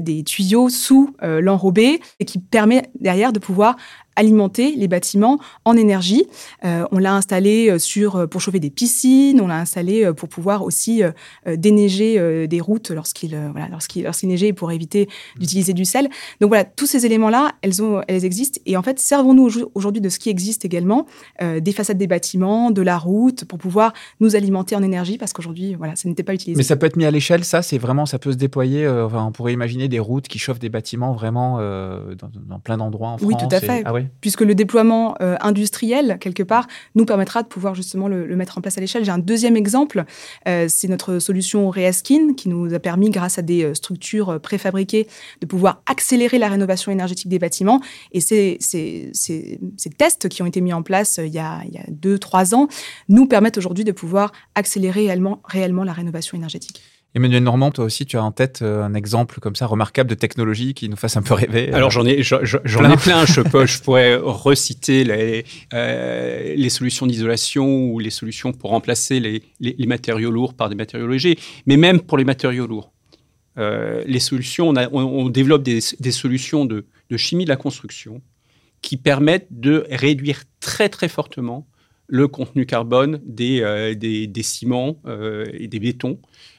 des 0.00 0.24
tuyaux 0.24 0.68
sous 0.68 1.14
l'enrobé 1.22 2.00
et 2.20 2.24
qui 2.24 2.38
permet 2.38 2.90
derrière 3.00 3.32
de 3.32 3.38
pouvoir 3.38 3.76
alimenter 4.16 4.74
les 4.76 4.88
bâtiments 4.88 5.38
en 5.64 5.76
énergie. 5.76 6.26
on 6.62 6.98
l'a 6.98 7.14
installé 7.14 7.78
sur, 7.78 8.28
pour 8.28 8.40
chauffer 8.40 8.60
des 8.60 8.70
piscines, 8.70 9.40
on 9.40 9.46
l'a 9.46 9.58
installé 9.58 10.10
pour 10.16 10.28
pouvoir 10.28 10.62
aussi 10.62 11.02
déneiger 11.46 12.48
des 12.48 12.60
routes 12.60 12.90
lorsqu'il 12.90 13.36
voilà, 13.52 13.68
lorsqu'il 13.68 14.04
lorsqu'il 14.04 14.28
neigeait 14.28 14.52
pour 14.52 14.72
éviter 14.72 15.08
d'utiliser 15.38 15.72
du 15.72 15.84
sel. 15.84 16.08
Donc 16.40 16.48
voilà, 16.48 16.64
tous 16.64 16.86
ces 16.86 17.06
éléments-là, 17.06 17.52
elles, 17.62 17.82
ont, 17.82 18.02
elles 18.08 18.24
existent. 18.24 18.60
Et 18.66 18.76
en 18.76 18.82
fait, 18.82 18.98
servons-nous 18.98 19.50
aujourd'hui 19.74 20.00
de 20.00 20.08
ce 20.08 20.18
qui 20.18 20.30
existe 20.30 20.64
également, 20.64 21.06
des 21.40 21.72
façades 21.72 21.98
des 21.98 22.06
bâtiments, 22.06 22.70
de 22.70 22.82
la 22.82 22.98
route, 22.98 23.44
pour 23.44 23.58
pouvoir 23.58 23.92
nous 24.20 24.36
alimenter 24.36 24.76
en 24.76 24.82
énergie, 24.82 25.18
parce 25.18 25.32
qu'aujourd'hui, 25.32 25.74
voilà, 25.74 25.96
ça 25.96 26.08
n'était 26.08 26.22
pas 26.22 26.34
utilisé. 26.34 26.56
Mais 26.56 26.64
ça 26.64 26.76
peut 26.76 26.86
être 26.86 26.96
mis 26.96 27.04
à 27.04 27.10
l'échelle, 27.10 27.44
ça, 27.44 27.62
c'est 27.62 27.78
vraiment, 27.78 28.06
ça 28.06 28.18
peut 28.18 28.32
se 28.32 28.36
déployer. 28.36 28.88
enfin, 28.88 29.24
on 29.24 29.32
pourrait 29.32 29.52
imaginer 29.52 29.88
des 29.88 30.00
routes 30.00 30.28
qui 30.28 30.38
chauffent 30.38 30.58
des 30.58 30.68
bâtiments 30.68 31.12
vraiment 31.12 31.58
dans, 31.58 32.60
plein 32.60 32.76
d'endroits 32.76 33.10
en 33.10 33.18
France. 33.18 33.28
Oui, 33.28 33.36
tout 33.38 33.54
à 33.54 33.60
fait. 33.60 33.82
Ah 33.84 33.92
Puisque 34.20 34.42
le 34.42 34.54
déploiement 34.54 35.16
industriel, 35.20 36.18
quelque 36.20 36.42
part, 36.42 36.66
nous 36.94 37.04
permettra 37.04 37.42
de 37.42 37.48
pouvoir 37.48 37.74
justement 37.74 38.08
le, 38.08 38.36
mettre 38.36 38.58
en 38.58 38.60
place 38.60 38.78
à 38.78 38.80
l'échelle. 38.80 39.04
J'ai 39.04 39.10
un 39.10 39.18
deuxième 39.18 39.56
exemple, 39.56 40.04
c'est 40.44 40.88
notre 40.88 41.18
solution 41.18 41.70
Reaskin, 41.70 42.34
qui 42.34 42.48
nous 42.48 42.72
a 42.74 42.78
permis, 42.78 43.10
grâce 43.10 43.38
à 43.38 43.42
des 43.42 43.74
structures 43.74 44.40
préfabriquées, 44.40 45.06
de 45.40 45.46
pouvoir 45.46 45.82
accélérer 45.86 46.38
la 46.38 46.48
rénovation 46.48 46.92
énergétique 46.92 47.28
des 47.28 47.38
bâtiments. 47.38 47.80
Et 48.12 48.20
ces, 48.20 48.58
ces, 48.60 49.60
tests 49.96 50.28
qui 50.28 50.42
ont 50.42 50.46
été 50.46 50.60
mis 50.60 50.72
en 50.72 50.82
place 50.82 51.20
il 51.22 51.32
y 51.32 51.38
a, 51.38 51.62
il 51.66 51.74
y 51.74 51.78
a 51.78 51.84
deux, 51.88 52.18
trois 52.18 52.54
ans 52.54 52.68
nous 53.08 53.26
permettent 53.26 53.58
aujourd'hui 53.58 53.84
de 53.84 53.92
pouvoir 53.92 54.32
accélérer 54.54 55.08
réellement 55.48 55.84
la 55.84 55.92
rénovation 55.92 56.36
énergétique. 56.36 56.82
Emmanuel 57.16 57.44
Normand, 57.44 57.70
toi 57.70 57.86
aussi, 57.86 58.04
tu 58.04 58.18
as 58.18 58.22
en 58.22 58.30
tête 58.30 58.60
euh, 58.60 58.82
un 58.82 58.92
exemple 58.92 59.40
comme 59.40 59.56
ça 59.56 59.64
remarquable 59.64 60.10
de 60.10 60.14
technologie 60.14 60.74
qui 60.74 60.86
nous 60.90 60.96
fasse 60.96 61.16
un 61.16 61.22
peu 61.22 61.32
rêver. 61.32 61.72
Alors 61.72 61.90
j'en 61.90 62.04
ai, 62.04 62.22
j'en 62.22 62.90
ai 62.90 62.96
plein. 62.98 63.24
Je, 63.24 63.40
peux, 63.40 63.64
je 63.64 63.80
pourrais 63.82 64.16
reciter 64.16 65.02
les, 65.02 65.46
euh, 65.72 66.54
les 66.54 66.68
solutions 66.68 67.06
d'isolation 67.06 67.86
ou 67.86 68.00
les 68.00 68.10
solutions 68.10 68.52
pour 68.52 68.68
remplacer 68.68 69.18
les, 69.18 69.42
les, 69.60 69.86
matériaux 69.86 70.30
lourds 70.30 70.52
par 70.52 70.68
des 70.68 70.74
matériaux 70.74 71.06
légers, 71.06 71.38
mais 71.64 71.78
même 71.78 72.02
pour 72.02 72.18
les 72.18 72.24
matériaux 72.24 72.66
lourds. 72.66 72.92
Euh, 73.56 74.04
les 74.06 74.20
solutions, 74.20 74.68
on, 74.68 75.00
on, 75.00 75.30
développe 75.30 75.62
des, 75.62 75.78
des 75.98 76.12
solutions 76.12 76.66
de, 76.66 76.84
de, 77.08 77.16
chimie 77.16 77.44
de 77.44 77.48
la 77.48 77.56
construction 77.56 78.20
qui 78.82 78.98
permettent 78.98 79.48
de 79.48 79.86
réduire 79.90 80.42
très 80.60 80.90
très 80.90 81.08
fortement 81.08 81.66
le 82.08 82.28
contenu 82.28 82.66
carbone 82.66 83.20
des, 83.24 83.60
euh, 83.62 83.94
des, 83.94 84.42
ciments 84.42 84.96
euh, 85.06 85.44
et 85.52 85.66
des 85.66 85.80
bétons, 85.80 86.18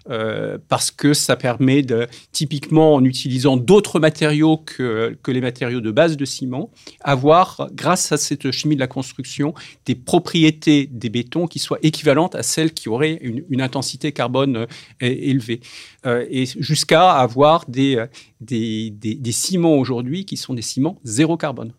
euh, 0.09 0.57
parce 0.67 0.91
que 0.91 1.13
ça 1.13 1.35
permet 1.35 1.83
de, 1.83 2.07
typiquement 2.31 2.95
en 2.95 3.03
utilisant 3.03 3.57
d'autres 3.57 3.99
matériaux 3.99 4.57
que, 4.57 5.17
que 5.21 5.31
les 5.31 5.41
matériaux 5.41 5.81
de 5.81 5.91
base 5.91 6.17
de 6.17 6.25
ciment, 6.25 6.71
avoir, 7.01 7.69
grâce 7.73 8.11
à 8.11 8.17
cette 8.17 8.51
chimie 8.51 8.75
de 8.75 8.79
la 8.79 8.87
construction, 8.87 9.53
des 9.85 9.95
propriétés 9.95 10.87
des 10.87 11.09
bétons 11.09 11.47
qui 11.47 11.59
soient 11.59 11.79
équivalentes 11.81 12.35
à 12.35 12.43
celles 12.43 12.73
qui 12.73 12.89
auraient 12.89 13.17
une, 13.21 13.43
une 13.49 13.61
intensité 13.61 14.11
carbone 14.11 14.67
élevée. 14.99 15.61
et 16.05 16.45
jusqu'à 16.45 17.11
avoir 17.11 17.65
des, 17.67 18.05
des, 18.41 18.91
des, 18.91 19.15
des 19.15 19.31
ciments 19.31 19.75
aujourd'hui 19.75 20.25
qui 20.25 20.37
sont 20.37 20.53
des 20.53 20.61
ciments 20.61 20.99
zéro 21.03 21.37
carbone. 21.37 21.73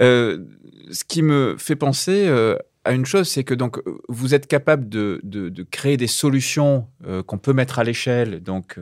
Euh, 0.00 0.44
ce 0.90 1.04
qui 1.04 1.22
me 1.22 1.56
fait 1.58 1.76
penser 1.76 2.26
euh, 2.26 2.56
à 2.84 2.92
une 2.92 3.04
chose, 3.04 3.28
c'est 3.28 3.44
que 3.44 3.54
donc 3.54 3.80
vous 4.08 4.34
êtes 4.34 4.46
capable 4.46 4.88
de, 4.88 5.20
créer 5.70 5.96
des 5.96 6.06
solutions 6.06 6.86
euh, 7.06 7.22
qu'on 7.22 7.38
peut 7.38 7.52
mettre 7.52 7.78
à 7.78 7.84
l'échelle. 7.84 8.42
Donc 8.42 8.78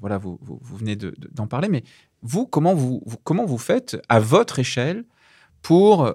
voilà, 0.00 0.18
vous, 0.18 0.38
venez 0.62 0.96
d'en 0.96 1.46
parler, 1.46 1.68
mais 1.68 1.84
vous 2.22 2.46
comment 2.46 2.74
vous, 2.74 3.58
faites 3.58 4.00
à 4.08 4.20
votre 4.20 4.58
échelle 4.58 5.04
pour 5.62 6.12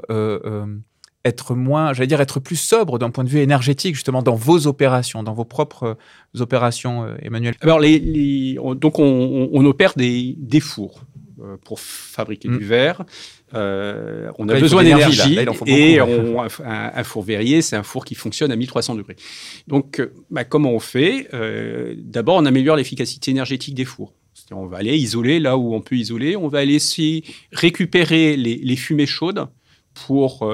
être 1.24 1.56
moins, 1.56 1.94
j'allais 1.94 2.08
dire, 2.08 2.22
être 2.22 2.40
plus 2.40 2.56
sobre 2.58 3.00
d'un 3.00 3.10
point 3.10 3.24
de 3.24 3.30
vue 3.30 3.40
énergétique, 3.40 3.96
justement, 3.96 4.22
dans 4.22 4.36
vos 4.36 4.68
opérations, 4.68 5.24
dans 5.24 5.34
vos 5.34 5.46
propres 5.46 5.98
opérations, 6.38 7.08
Emmanuel? 7.20 7.56
Alors, 7.62 7.80
donc, 8.76 9.00
on, 9.00 9.66
opère 9.66 9.94
des 9.96 10.60
fours 10.60 11.02
pour 11.64 11.80
fabriquer 11.80 12.48
du 12.48 12.56
mm. 12.56 12.68
verre. 12.68 13.06
Euh, 13.54 14.32
on 14.38 14.50
a 14.50 14.60
besoin 14.60 14.84
d'énergie 14.84 15.38
et 15.68 16.00
un, 16.00 17.04
four 17.04 17.24
verrier, 17.24 17.62
c'est 17.62 17.76
un 17.76 17.84
four 17.84 18.04
qui 18.04 18.16
fonctionne 18.16 18.52
à 18.52 18.56
1300 18.56 18.96
degrés. 18.96 19.16
Donc, 19.68 20.00
euh, 20.00 20.14
bah, 20.32 20.44
comment 20.44 20.72
on 20.72 20.80
fait? 20.80 21.28
Euh, 21.34 21.96
D'abord, 21.98 22.38
on 22.38 22.46
améliore 22.46 22.76
l'efficacité 22.76 23.32
énergétique 23.32 23.76
des 23.76 23.86
fours. 23.86 24.14
On 24.52 24.66
va 24.66 24.78
aller 24.78 24.96
isoler 24.98 25.40
là 25.40 25.58
où 25.58 25.74
on 25.74 25.82
peut 25.82 25.96
isoler. 25.96 26.36
On 26.36 26.48
va 26.48 26.60
aller 26.60 26.76
aussi 26.76 27.24
récupérer 27.52 28.36
les, 28.36 28.76
fumées 28.76 29.06
chaudes 29.06 29.48
pour 29.94 30.46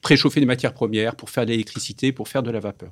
préchauffer 0.00 0.38
des 0.38 0.46
matières 0.46 0.72
premières, 0.72 1.16
pour 1.16 1.28
faire 1.28 1.44
de 1.44 1.50
l'électricité, 1.50 2.12
pour 2.12 2.28
faire 2.28 2.42
de 2.42 2.50
la 2.50 2.60
vapeur. 2.60 2.90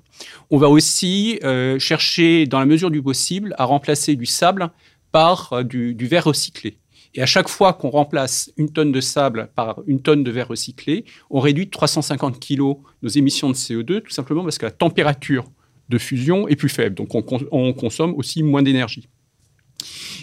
On 0.50 0.59
va 0.59 0.69
aussi 0.69 1.38
chercher, 1.78 2.47
dans 2.47 2.59
la 2.59 2.66
mesure 2.66 2.90
du 2.90 3.00
possible, 3.00 3.55
à 3.59 3.64
remplacer 3.64 4.16
du 4.16 4.26
sable 4.26 4.71
par 5.17 5.65
du 5.65 6.07
verre 6.07 6.25
recyclé. 6.25 6.77
Et 7.15 7.23
à 7.23 7.27
chaque 7.27 7.49
fois 7.49 7.73
qu'on 7.73 7.89
remplace 7.89 8.53
une 8.59 8.71
tonne 8.71 8.93
de 8.93 9.01
sable 9.01 9.49
par 9.55 9.81
une 9.87 10.03
tonne 10.03 10.23
de 10.23 10.31
verre 10.31 10.49
recyclé, 10.49 11.07
on 11.31 11.41
réduit 11.41 11.65
de 11.65 11.71
350 11.71 12.39
kg 12.39 12.75
nos 13.01 13.09
émissions 13.09 13.49
de 13.49 13.55
CO2, 13.55 14.03
tout 14.03 14.11
simplement 14.11 14.43
parce 14.43 14.59
que 14.59 14.67
la 14.67 14.73
température 14.73 15.47
de 15.89 15.97
fusion 15.97 16.49
est 16.49 16.57
plus 16.57 16.69
faible. 16.69 16.97
Donc 16.97 17.15
on, 17.15 17.25
on 17.51 17.73
consomme 17.73 18.13
aussi 18.15 18.43
moins 18.43 18.63
d'énergie. 18.63 19.09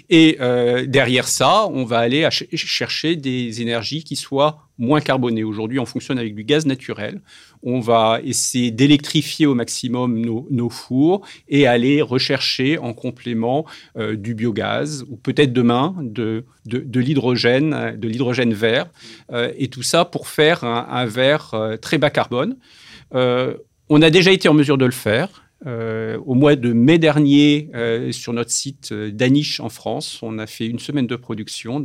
Et 0.10 0.38
euh, 0.42 0.86
derrière 0.86 1.28
ça, 1.28 1.68
on 1.68 1.86
va 1.86 2.00
aller 2.00 2.28
chercher 2.32 3.16
des 3.16 3.62
énergies 3.62 4.04
qui 4.04 4.16
soient 4.16 4.68
moins 4.78 5.02
carbonées. 5.02 5.44
Aujourd'hui, 5.44 5.80
on 5.80 5.86
fonctionne 5.86 6.18
avec 6.18 6.36
du 6.36 6.44
gaz 6.44 6.66
naturel. 6.66 7.22
On 7.62 7.80
va 7.80 8.20
essayer 8.24 8.72
d'électrifier 8.72 9.46
au 9.46 9.56
maximum 9.56 10.20
nos, 10.20 10.70
fours 10.70 11.26
et 11.48 11.68
aller 11.68 12.02
rechercher 12.02 12.78
en 12.78 12.94
complément 12.94 13.66
euh, 13.98 14.16
du 14.16 14.34
biogaz 14.34 15.06
ou 15.10 15.16
peut-être 15.16 15.54
demain 15.54 15.96
de, 16.00 16.46
l'hydrogène, 16.66 17.96
de 17.98 18.08
l'hydrogène 18.08 18.54
vert. 18.54 18.88
Euh, 19.32 19.52
et 19.58 19.68
tout 19.68 19.84
ça 19.84 20.06
pour 20.06 20.28
faire 20.28 20.64
un, 20.64 20.88
un 20.90 21.06
verre 21.06 21.78
très 21.82 21.98
bas 21.98 22.10
carbone. 22.10 22.58
on 23.14 24.02
a 24.02 24.10
déjà 24.10 24.32
été 24.32 24.50
en 24.50 24.54
mesure 24.54 24.78
de 24.78 24.86
le 24.86 24.92
faire. 24.92 25.44
Euh, 25.66 26.18
au 26.26 26.34
mois 26.34 26.56
de 26.56 26.74
mai 26.74 26.98
dernier, 26.98 27.70
euh, 27.74 28.12
sur 28.12 28.34
notre 28.34 28.52
site 28.52 28.92
euh, 28.92 29.12
Danish 29.12 29.60
en 29.60 29.70
France, 29.70 30.20
on 30.22 30.38
a 30.38 30.48
fait 30.48 30.68
une 30.68 30.80
semaine 30.80 31.08
de 31.08 31.16
production, 31.16 31.84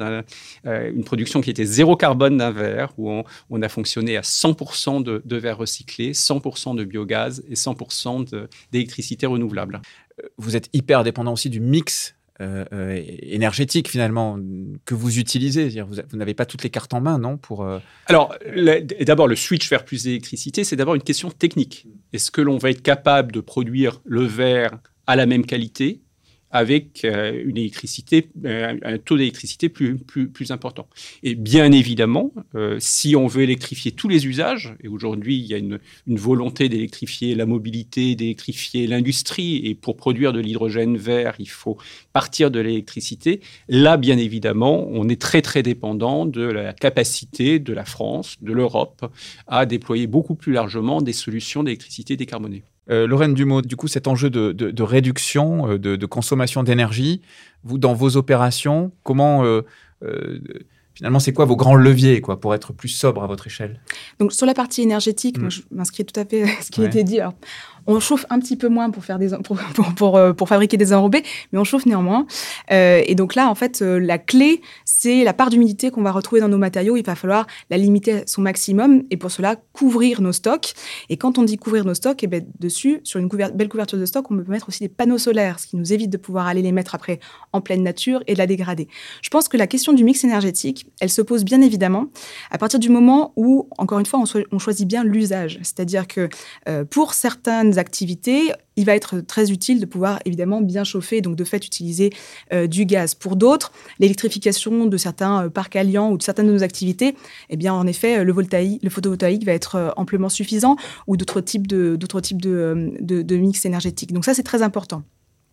une 0.65 1.05
production 1.05 1.41
qui 1.41 1.51
était 1.51 1.65
zéro 1.65 1.97
carbone 1.97 2.39
d'un 2.39 2.51
verre, 2.51 2.93
où 2.99 3.23
on, 3.51 3.63
a 3.63 3.69
fonctionné 3.69 4.17
à 4.17 4.23
100% 4.23 5.03
de, 5.03 5.23
de 5.25 5.37
verre 5.37 5.59
recyclé, 5.59 6.13
100% 6.13 6.75
de 6.75 6.85
biogaz 6.85 7.43
et 7.49 7.55
100% 7.55 8.47
d'électricité 8.73 9.27
renouvelable. 9.27 9.81
Vous 10.37 10.57
êtes 10.57 10.69
hyper 10.73 11.05
dépendant 11.05 11.33
aussi 11.33 11.51
du 11.51 11.61
mix 11.61 12.18
euh, 12.41 13.03
énergétique 13.23 13.89
finalement 13.89 14.39
que 14.85 14.95
vous 14.95 15.19
utilisez 15.19 15.69
Vous, 15.83 15.97
vous 16.09 16.17
n'avez 16.17 16.35
pas 16.35 16.47
toutes 16.47 16.63
les 16.63 16.71
cartes 16.71 16.95
en 16.95 17.01
main, 17.01 17.19
non 17.19 17.37
pour, 17.37 17.65
euh, 17.65 17.81
Alors, 18.07 18.35
d'abord, 19.01 19.27
le 19.27 19.35
switch 19.35 19.69
vers 19.69 19.85
plus 19.85 20.05
d'électricité, 20.05 20.63
c'est 20.63 20.77
d'abord 20.77 20.95
une 20.95 21.03
question 21.03 21.31
technique. 21.31 21.89
Est-ce 22.13 22.31
que 22.31 22.41
l'on 22.41 22.57
va 22.57 22.71
être 22.71 22.83
capable 22.83 23.33
de 23.33 23.41
produire 23.41 24.01
le 24.05 24.23
verre 24.23 24.79
à 25.09 25.17
la 25.17 25.27
même 25.27 25.47
qualité 25.47 26.01
avec 26.51 27.05
euh, 27.05 27.45
euh, 28.45 28.77
un 28.83 28.99
taux 28.99 29.17
d'électricité 29.17 29.69
plus, 29.69 29.99
important. 30.51 30.89
Et 31.23 31.35
bien 31.35 31.73
évidemment, 31.73 32.33
euh, 32.55 32.77
si 32.81 33.15
on 33.17 33.27
veut 33.27 33.43
électrifier 33.43 33.93
tous 33.93 34.09
les 34.09 34.27
usages, 34.27 34.75
et 34.83 34.89
aujourd'hui 34.89 35.37
il 35.37 35.47
y 35.47 35.55
a 35.55 35.59
une, 35.59 35.79
une 36.07 36.17
volonté 36.17 36.69
d'électrifier 36.69 37.35
la 37.35 37.45
mobilité, 37.45 38.15
d'électrifier 38.15 38.87
l'industrie, 38.87 39.67
et 39.67 39.75
pour 39.75 39.97
produire 39.97 40.33
de 40.33 40.41
l'hydrogène 40.41 40.97
vert, 40.97 41.35
il 41.39 41.51
faut 41.51 41.77
partir 42.13 42.51
de 42.51 42.61
l'électricité, 42.61 43.41
là 43.69 43.97
bien 43.97 44.17
évidemment, 44.17 44.87
on 44.91 45.09
est 45.09 45.21
très 45.21 45.43
très 45.43 45.63
dépendant 45.63 46.25
de 46.25 46.43
la 46.43 46.73
capacité 46.73 47.59
de 47.59 47.73
la 47.73 47.85
France, 47.85 48.37
de 48.41 48.53
l'Europe, 48.53 49.05
à 49.47 49.67
déployer 49.67 50.07
beaucoup 50.07 50.35
plus 50.35 50.53
largement 50.53 51.03
des 51.03 51.13
solutions 51.13 51.63
d'électricité 51.63 52.17
décarbonée. 52.17 52.63
Euh, 52.91 53.07
Lorraine 53.07 53.35
Dumont, 53.35 53.61
du 53.61 53.77
coup, 53.77 53.89
cet 53.89 54.07
enjeu 54.07 54.31
de, 54.31 54.83
réduction, 54.83 55.73
euh, 55.73 55.79
de, 55.79 56.07
consommation 56.07 56.63
d'énergie, 56.63 57.23
vous, 57.65 57.79
dans 57.79 57.95
vos 57.95 58.17
opérations, 58.17 58.93
comment, 59.03 59.45
euh, 59.45 59.63
finalement, 60.95 61.19
c'est 61.19 61.33
quoi 61.33 61.45
vos 61.45 61.57
grands 61.57 61.75
leviers 61.75 62.21
quoi, 62.21 62.41
pour 62.41 62.55
être 62.55 62.73
plus 62.73 62.89
sobre 62.89 63.23
à 63.23 63.27
votre 63.27 63.47
échelle? 63.47 63.81
Donc, 64.19 64.33
sur 64.33 64.47
la 64.47 64.55
partie 64.55 64.83
énergétique, 64.83 65.39
moi, 65.39 65.49
mm. 65.49 65.51
je 65.51 65.63
m'inscris 65.71 66.05
tout 66.05 66.19
à 66.19 66.25
fait 66.25 66.45
à 66.45 66.63
ce 66.63 66.71
qui 66.71 66.83
a 66.83 66.87
été 66.87 67.05
dit. 67.05 67.21
On 67.89 67.99
chauffe 67.99 68.27
un 68.31 68.39
petit 68.39 68.57
peu 68.57 68.69
moins 68.69 68.89
des, 68.89 69.31
pour, 69.97 70.49
fabriquer 70.49 70.77
des 70.77 70.93
enrobés, 70.93 71.25
mais 71.53 71.59
on 71.59 71.65
chauffe 71.65 71.87
néanmoins. 71.87 72.27
et 72.71 73.15
donc 73.17 73.35
là, 73.35 73.51
en 73.51 73.55
fait, 73.55 73.81
la 73.81 74.19
clé, 74.19 74.61
c'est 74.85 75.25
la 75.25 75.33
part 75.33 75.51
d'humidité 75.51 75.91
qu'on 75.91 76.03
va 76.03 76.13
retrouver 76.13 76.41
dans 76.41 76.49
nos 76.49 76.59
matériaux. 76.59 76.97
Il 76.97 77.05
va 77.05 77.15
falloir 77.15 77.47
la 77.71 77.79
limiter 77.79 78.13
à 78.13 78.23
son 78.27 78.43
maximum 78.43 79.03
et 79.11 79.17
pour 79.17 79.31
cela, 79.31 79.57
couvrir 79.73 80.21
nos 80.21 80.33
stocks. 80.33 80.75
Et 81.09 81.17
quand 81.17 81.39
on 81.39 81.43
dit 81.43 81.57
couvrir 81.57 81.85
nos 81.85 81.95
stocks, 81.95 82.23
et 82.23 82.27
eh 82.27 82.29
bien, 82.29 82.41
dessus, 82.59 83.01
sur 83.05 83.21
une 83.21 83.29
belle 83.29 83.69
couverture 83.69 83.99
de 83.99 84.07
stock, 84.07 84.31
on 84.31 84.37
peut 84.37 84.45
mettre 84.51 84.69
aussi 84.69 84.81
des 84.81 84.89
panneaux 84.89 85.19
solaires, 85.19 85.59
ce 85.59 85.67
qui 85.67 85.77
nous 85.77 85.93
évite 85.93 86.11
de 86.11 86.17
pouvoir 86.17 86.47
aller 86.47 86.63
les 86.63 86.73
mettre 86.73 86.95
après 86.95 87.21
en 87.53 87.61
pleine 87.61 87.83
nature 87.83 88.23
et 88.27 88.35
de 88.35 88.39
la 88.39 88.47
dégrader. 88.47 88.89
Je 89.23 89.31
pense 89.31 89.49
que 89.49 89.57
la 89.57 89.67
question 89.67 89.93
du 89.93 90.05
mix 90.05 90.25
énergétique, 90.25 90.87
elle 91.01 91.11
se 91.11 91.23
pose 91.23 91.45
bien 91.45 91.61
évidemment 91.61 92.07
à 92.51 92.59
partir 92.59 92.79
du 92.79 92.89
moment 92.89 93.33
où, 93.37 93.69
encore 93.79 93.99
une 93.99 94.07
fois, 94.07 94.21
on, 94.21 94.59
choisit 94.59 94.87
bien 94.87 95.05
l'usage. 95.05 95.59
C'est-à-dire 95.63 96.07
que 96.07 96.29
euh, 96.69 96.85
pour 96.85 97.15
certaines 97.15 97.78
activités, 97.79 98.53
il 98.77 98.85
va 98.85 98.95
être 98.95 99.21
très 99.21 99.51
utile 99.51 99.81
de 99.81 99.87
pouvoir 99.87 100.21
évidemment 100.25 100.61
bien 100.61 100.85
chauffer, 100.85 101.21
donc 101.21 101.37
de 101.37 101.45
fait 101.45 101.67
utiliser 101.67 102.11
euh, 102.53 102.67
du 102.67 102.85
gaz. 102.85 103.15
Pour 103.15 103.37
d'autres, 103.37 103.73
l'électrification 103.99 104.87
de 104.87 104.97
certains 104.97 105.45
euh, 105.47 105.49
parcs 105.49 105.77
alliants 105.77 106.11
ou 106.11 106.19
de 106.19 106.23
certaines 106.23 106.47
de 106.47 106.53
nos 106.53 106.63
activités, 106.63 107.17
eh 107.51 107.57
bien 107.57 107.75
en 107.75 107.87
effet, 107.87 108.25
le, 108.25 108.33
voltaïque, 108.33 108.83
le 108.83 108.91
photovoltaïque 108.91 109.45
va 109.45 109.53
être 109.53 109.75
euh, 109.77 109.91
amplement 109.97 110.29
suffisant 110.29 110.77
ou 111.07 111.17
d'autres 111.17 111.41
types 111.41 111.67
de, 111.67 111.97
de, 111.97 113.37
mix 113.37 113.65
énergétiques. 113.65 114.13
Donc 114.13 114.25
ça, 114.25 114.35
c'est 114.35 114.43
très 114.43 114.63
important. 114.63 115.03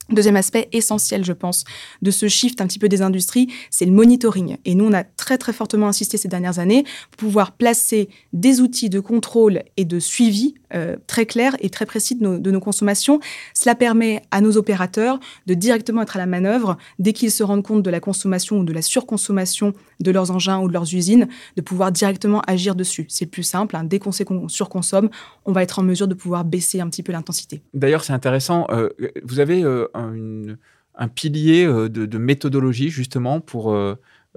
Deuxième 0.10 0.36
aspect 0.36 0.70
essentiel, 0.72 1.26
je 1.26 1.34
pense, 1.34 1.64
de 2.04 2.12
ce 2.12 2.28
shift 2.28 2.62
un 2.62 2.68
petit 2.68 2.78
peu 2.78 2.88
des 2.88 3.02
industries, 3.02 3.48
c'est 3.72 3.86
le 3.86 3.92
monitoring. 3.92 4.58
Et 4.64 4.76
nous, 4.76 4.86
on 4.86 4.94
a 4.94 5.04
très 5.04 5.40
très 5.40 5.52
fortement 5.52 5.88
insisté 5.88 6.18
ces 6.18 6.28
dernières 6.28 6.60
années 6.60 6.84
pour 7.12 7.28
pouvoir 7.28 7.54
placer 7.54 8.10
des 8.32 8.62
outils 8.62 8.90
de 8.90 9.00
contrôle 9.00 9.64
et 9.78 9.86
de 9.86 10.00
suivi 10.00 10.54
euh, 10.76 10.96
très 11.08 11.26
clairs 11.26 11.56
et 11.60 11.70
très 11.70 11.86
précis 11.86 12.16
de 12.16 12.52
nos, 12.52 12.60
consommations. 12.60 13.20
Cela 13.54 13.76
permet 13.76 14.22
à 14.32 14.42
nos 14.42 14.58
opérateurs 14.58 15.20
de 15.48 15.54
directement 15.54 16.02
être 16.02 16.18
à 16.18 16.20
la 16.20 16.26
manœuvre 16.26 16.78
dès 17.00 17.14
qu'ils 17.14 17.32
se 17.32 17.44
rendent 17.44 17.64
compte 17.64 17.82
de 17.82 17.90
la 17.90 18.00
consommation 18.00 18.60
ou 18.60 18.64
de 18.64 18.74
la 18.74 18.82
surconsommation 18.82 19.74
de 20.02 20.12
leurs 20.12 20.32
engins 20.32 20.60
ou 20.60 20.68
de 20.68 20.74
leurs 20.74 20.94
usines, 20.94 21.28
de 21.56 21.62
pouvoir 21.62 21.92
directement 21.92 22.42
agir 22.48 22.76
dessus. 22.76 23.06
C'est 23.10 23.26
plus 23.26 23.44
simple. 23.44 23.76
Hein. 23.76 23.84
Dès 23.86 24.00
qu'on 24.00 24.12
sait 24.12 24.26
qu'on 24.26 24.50
surconsomme, 24.50 25.10
on 25.46 25.52
va 25.52 25.64
être 25.64 25.80
en 25.80 25.84
mesure 25.84 26.08
de 26.08 26.14
pouvoir 26.14 26.44
baisser 26.44 26.82
un 26.82 26.90
petit 26.90 27.04
peu 27.04 27.12
l'intensité. 27.12 27.62
D'ailleurs, 27.74 28.04
c'est 28.04 28.14
intéressant. 28.14 28.68
Euh, 28.70 28.90
vous 29.24 29.40
avez 29.40 29.64
euh, 29.64 29.88
un 29.96 31.08
pilier 31.08 31.66
euh, 31.66 31.90
de, 31.90 32.18
méthodologie 32.18 32.90
justement 32.90 33.40
pour 33.42 33.76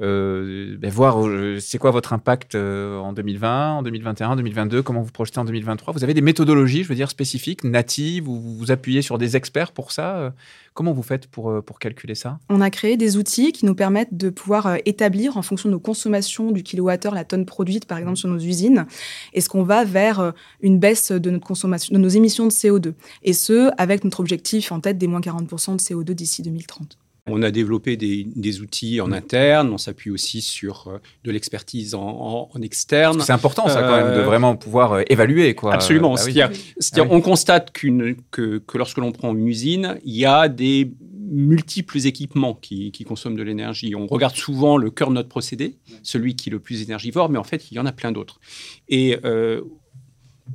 euh, 0.01 0.75
euh, 0.75 0.77
ben, 0.79 0.91
voir 0.91 1.17
c'est 1.61 1.79
quoi 1.79 1.91
votre 1.91 2.13
impact 2.13 2.55
en 2.55 3.13
2020, 3.13 3.79
en 3.79 3.83
2021, 3.83 4.31
en 4.31 4.37
2022, 4.37 4.83
comment 4.83 5.03
vous 5.03 5.13
projetez 5.13 5.39
en 5.39 5.45
2023. 5.45 5.95
Vous 5.95 6.05
avez 6.05 6.15
des 6.15 6.21
méthodologies, 6.21 6.85
je 6.85 6.89
veux 6.89 6.95
dire, 6.95 7.11
spécifiques, 7.11 7.65
natives, 7.65 8.29
ou 8.29 8.39
vous 8.39 8.57
vous 8.57 8.71
appuyez 8.71 9.03
sur 9.03 9.19
des 9.19 9.37
experts 9.37 9.73
pour 9.73 9.93
ça? 9.93 10.33
Comment 10.79 10.93
vous 10.93 11.03
faites 11.03 11.27
pour, 11.27 11.51
euh, 11.51 11.61
pour 11.61 11.81
calculer 11.81 12.15
ça? 12.15 12.39
On 12.49 12.61
a 12.61 12.71
créé 12.71 12.97
des 12.97 13.17
outils 13.17 13.51
qui 13.51 13.67
nous 13.67 13.75
permettent 13.75 14.17
de 14.17 14.31
pouvoir 14.31 14.69
euh, 14.69 14.77
établir 14.85 15.37
en 15.37 15.43
fonction 15.43 15.69
de 15.69 15.75
nos 15.75 15.81
consommations 15.81 16.53
du 16.53 16.63
kilowattheure, 16.63 17.17
la 17.17 17.25
tonne 17.25 17.47
produite 17.47 17.85
par 17.85 17.99
exemple 17.99 18.17
sur 18.17 18.29
nos 18.29 18.39
usines, 18.39 18.87
est-ce 19.33 19.49
qu'on 19.49 19.65
va 19.65 19.85
vers 19.85 20.21
euh, 20.21 20.31
une 20.61 20.79
baisse 20.79 21.11
de 21.11 21.31
notre 21.31 21.45
consommation, 21.45 21.93
de 21.93 21.99
nos 21.99 22.09
émissions 22.09 22.47
de 22.47 22.53
CO2 22.53 22.93
Et 23.25 23.33
ce, 23.33 23.73
avec 23.77 24.05
notre 24.05 24.21
objectif 24.21 24.71
en 24.71 24.79
tête 24.79 24.99
des 24.99 25.09
moins 25.09 25.19
40% 25.19 25.73
de 25.73 25.81
CO2 25.81 26.13
d'ici 26.13 26.43
2030. 26.43 26.97
On 27.29 27.43
a 27.43 27.51
développé 27.51 27.97
des, 27.97 28.61
outils 28.61 29.01
en 29.01 29.13
interne, 29.13 29.73
on 29.73 29.79
s'appuie 29.79 30.11
aussi 30.11 30.41
sur 30.41 30.89
euh, 30.89 30.99
de 31.25 31.31
l'expertise 31.31 31.95
en, 31.95 32.49
externe. 32.63 33.21
C'est 33.21 33.33
important 33.33 33.69
ça 33.69 33.83
quand 33.83 33.97
même 33.97 34.15
de 34.15 34.21
euh, 34.21 34.25
vraiment 34.25 34.57
pouvoir 34.57 34.93
euh, 34.95 35.03
évaluer. 35.09 35.55
Quoi. 35.55 35.75
Absolument. 35.75 36.15
Bah 36.15 36.21
c'est-à-dire, 36.21 36.51
ah 36.51 37.03
on 37.11 37.21
constate 37.21 37.71
que, 37.71 38.17
que, 38.31 38.79
lorsque 38.79 38.99
l'on 38.99 39.13
prend 39.13 39.35
une 39.35 39.47
usine, 39.47 39.99
il 40.05 40.17
y 40.17 40.27
a 40.27 40.49
des 40.49 40.91
multiples 41.31 41.99
équipements 42.07 42.55
qui, 42.55 42.93
consomment 43.07 43.37
de 43.37 43.43
l'énergie. 43.43 43.95
On 43.95 44.07
regarde 44.07 44.35
souvent 44.35 44.77
le 44.77 44.91
cœur 44.91 45.09
de 45.09 45.15
notre 45.15 45.29
procédé, 45.29 45.77
celui 46.03 46.35
qui 46.35 46.49
est 46.49 46.53
le 46.53 46.59
plus 46.59 46.83
énergivore, 46.83 47.29
mais 47.29 47.39
en 47.39 47.45
fait, 47.45 47.71
il 47.71 47.75
y 47.75 47.79
en 47.79 47.87
a 47.87 47.93
plein 47.93 48.13
d'autres. 48.13 48.41
Et 48.89 49.17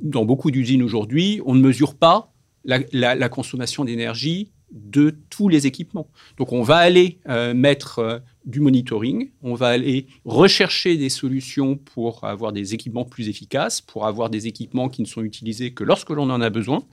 dans 0.02 0.24
beaucoup 0.24 0.50
d'usines 0.50 0.82
aujourd'hui, 0.82 1.40
on 1.46 1.54
ne 1.54 1.60
mesure 1.60 1.94
pas 1.94 2.32
la 2.64 3.28
consommation 3.28 3.84
d'énergie 3.84 4.50
de 4.72 5.16
tous 5.30 5.48
les 5.48 5.66
équipements. 5.66 6.08
Donc 6.36 6.52
on 6.52 6.62
va 6.62 6.76
aller 6.76 7.18
euh, 7.28 7.54
mettre 7.54 7.98
euh, 8.00 8.18
du 8.44 8.60
monitoring, 8.60 9.30
on 9.42 9.54
va 9.54 9.68
aller 9.68 10.06
rechercher 10.24 10.96
des 10.96 11.08
solutions 11.08 11.76
pour 11.76 12.24
avoir 12.24 12.52
des 12.52 12.74
équipements 12.74 13.04
plus 13.04 13.28
efficaces, 13.28 13.80
pour 13.80 14.06
avoir 14.06 14.30
des 14.30 14.46
équipements 14.46 14.88
qui 14.88 15.00
ne 15.00 15.06
sont 15.06 15.22
utilisés 15.22 15.72
que 15.72 15.84
lorsque 15.84 16.10
l'on 16.10 16.28
en 16.30 16.40
a 16.40 16.50
besoin. 16.50 16.84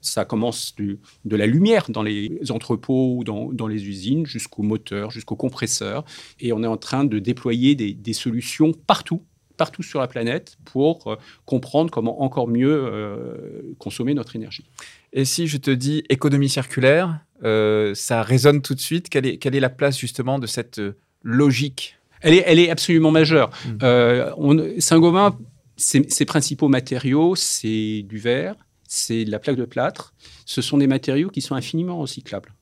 Ça 0.00 0.24
commence 0.24 0.76
de 0.76 0.98
la 1.24 1.46
lumière 1.46 1.86
dans 1.88 2.04
les 2.04 2.38
entrepôts 2.50 3.16
ou 3.16 3.24
dans, 3.24 3.66
les 3.66 3.88
usines 3.88 4.26
jusqu'au 4.26 4.62
moteur, 4.62 5.10
jusqu'au 5.10 5.34
compresseur. 5.34 6.04
Et 6.38 6.52
on 6.52 6.62
est 6.62 6.68
en 6.68 6.76
train 6.76 7.04
de 7.04 7.18
déployer 7.18 7.74
des, 7.74 8.12
solutions 8.12 8.72
partout 8.72 9.22
partout 9.58 9.82
sur 9.82 10.00
la 10.00 10.08
planète 10.08 10.56
pour 10.64 11.08
euh, 11.08 11.16
comprendre 11.44 11.90
comment 11.90 12.22
encore 12.22 12.48
mieux 12.48 13.74
consommer 13.78 14.14
notre 14.14 14.34
énergie. 14.36 14.64
Et 15.12 15.24
si 15.24 15.46
je 15.46 15.58
te 15.58 15.70
dis 15.70 16.04
économie 16.08 16.48
circulaire, 16.48 17.20
euh, 17.44 17.94
ça 17.94 18.22
résonne 18.22 18.62
tout 18.62 18.74
de 18.74 18.80
suite. 18.80 19.08
Quelle 19.08 19.26
est, 19.26 19.38
quelle 19.38 19.54
est 19.54 19.60
la 19.60 19.70
place 19.70 19.98
justement 19.98 20.38
de 20.38 20.46
cette 20.46 20.78
euh, 20.78 20.96
logique? 21.22 21.96
Elle 22.20 22.34
est, 22.34 22.42
elle 22.46 22.58
est 22.58 22.70
absolument 22.70 23.10
majeure. 23.10 23.50
Mmh. 23.64 23.78
Euh, 23.82 24.80
Saint-Gobain, 24.80 25.38
ses, 25.76 26.24
principaux 26.24 26.68
matériaux, 26.68 27.36
c'est 27.36 28.02
du 28.02 28.18
verre, 28.18 28.56
c'est 28.88 29.24
de 29.24 29.30
la 29.30 29.38
plaque 29.38 29.56
de 29.56 29.64
plâtre. 29.64 30.14
Ce 30.44 30.60
sont 30.60 30.78
des 30.78 30.88
matériaux 30.88 31.30
qui 31.30 31.40
sont 31.40 31.54
infiniment 31.54 31.98
recyclables. 31.98 32.52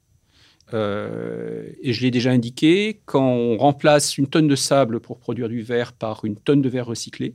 Et 0.72 1.92
je 1.92 2.02
l'ai 2.02 2.10
déjà 2.10 2.30
indiqué, 2.30 3.00
quand 3.04 3.24
on 3.24 3.56
remplace 3.56 4.18
une 4.18 4.26
tonne 4.26 4.48
de 4.48 4.56
sable 4.56 5.00
pour 5.00 5.18
produire 5.18 5.48
du 5.48 5.62
verre 5.62 5.92
par 5.92 6.24
une 6.24 6.36
tonne 6.36 6.60
de 6.60 6.68
verre 6.68 6.86
recyclé, 6.86 7.34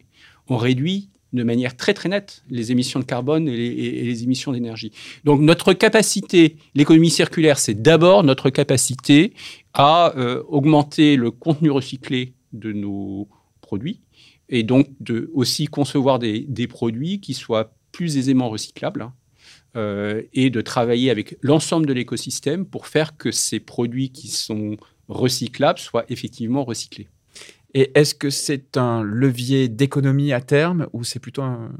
on 0.50 0.58
réduit 0.58 1.10
de 1.34 1.44
manière 1.44 1.76
très 1.78 1.94
très 1.94 2.10
nette 2.10 2.44
les 2.50 2.72
émissions 2.72 3.00
de 3.00 3.06
carbone 3.06 3.48
et 3.48 3.56
les, 3.56 4.24
émissions 4.24 4.52
d'énergie. 4.52 4.92
Donc 5.24 5.42
notre 5.42 5.74
capacité, 5.74 6.58
l'économie 6.76 7.10
circulaire, 7.10 7.58
c'est 7.58 7.82
d'abord 7.82 8.24
notre 8.24 8.50
capacité 8.50 9.34
à 9.74 10.14
euh, 10.18 10.44
augmenter 10.48 11.16
le 11.16 11.32
contenu 11.32 11.72
recyclé 11.72 12.34
de 12.54 12.74
nos 12.74 13.30
produits 13.62 14.02
et 14.50 14.64
donc 14.64 14.88
de 15.00 15.32
aussi 15.34 15.68
concevoir 15.68 16.20
des, 16.20 16.68
produits 16.68 17.22
qui 17.22 17.34
soient 17.34 17.74
plus 17.94 18.18
aisément 18.18 18.50
recyclables 18.50 19.10
euh, 19.76 20.22
et 20.34 20.50
de 20.50 20.62
travailler 20.62 21.10
avec 21.10 21.38
l'ensemble 21.42 21.86
de 21.86 21.94
l'écosystème 21.94 22.66
pour 22.66 22.88
faire 22.88 23.16
que 23.18 23.32
ces 23.32 23.60
produits 23.60 24.10
qui 24.10 24.28
sont 24.28 24.78
recyclables 25.08 25.80
soient 25.80 26.06
effectivement 26.10 26.64
recyclés. 26.64 27.08
Et 27.74 27.92
est-ce 27.96 28.14
que 28.14 28.30
c'est 28.30 28.76
un 28.76 29.02
levier 29.02 29.70
d'économie 29.70 30.34
à 30.34 30.42
terme 30.42 30.88
ou 30.92 31.04
c'est 31.04 31.20
plutôt 31.20 31.42
un, 31.42 31.72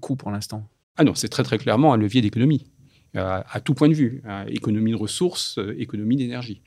coût 0.00 0.16
pour 0.16 0.30
l'instant? 0.30 0.68
Ah 0.96 1.04
non, 1.04 1.14
c'est 1.14 1.28
très 1.28 1.42
très 1.42 1.56
clairement 1.56 1.94
un 1.94 1.96
levier 1.96 2.20
d'économie, 2.20 2.66
à, 3.14 3.44
à, 3.50 3.60
tout 3.60 3.72
point 3.72 3.88
de 3.88 3.94
vue. 3.94 4.22
économie 4.48 4.90
de 4.90 4.96
ressources, 4.96 5.56
euh, 5.58 5.74
économie 5.78 6.16
d'énergie. 6.16 6.60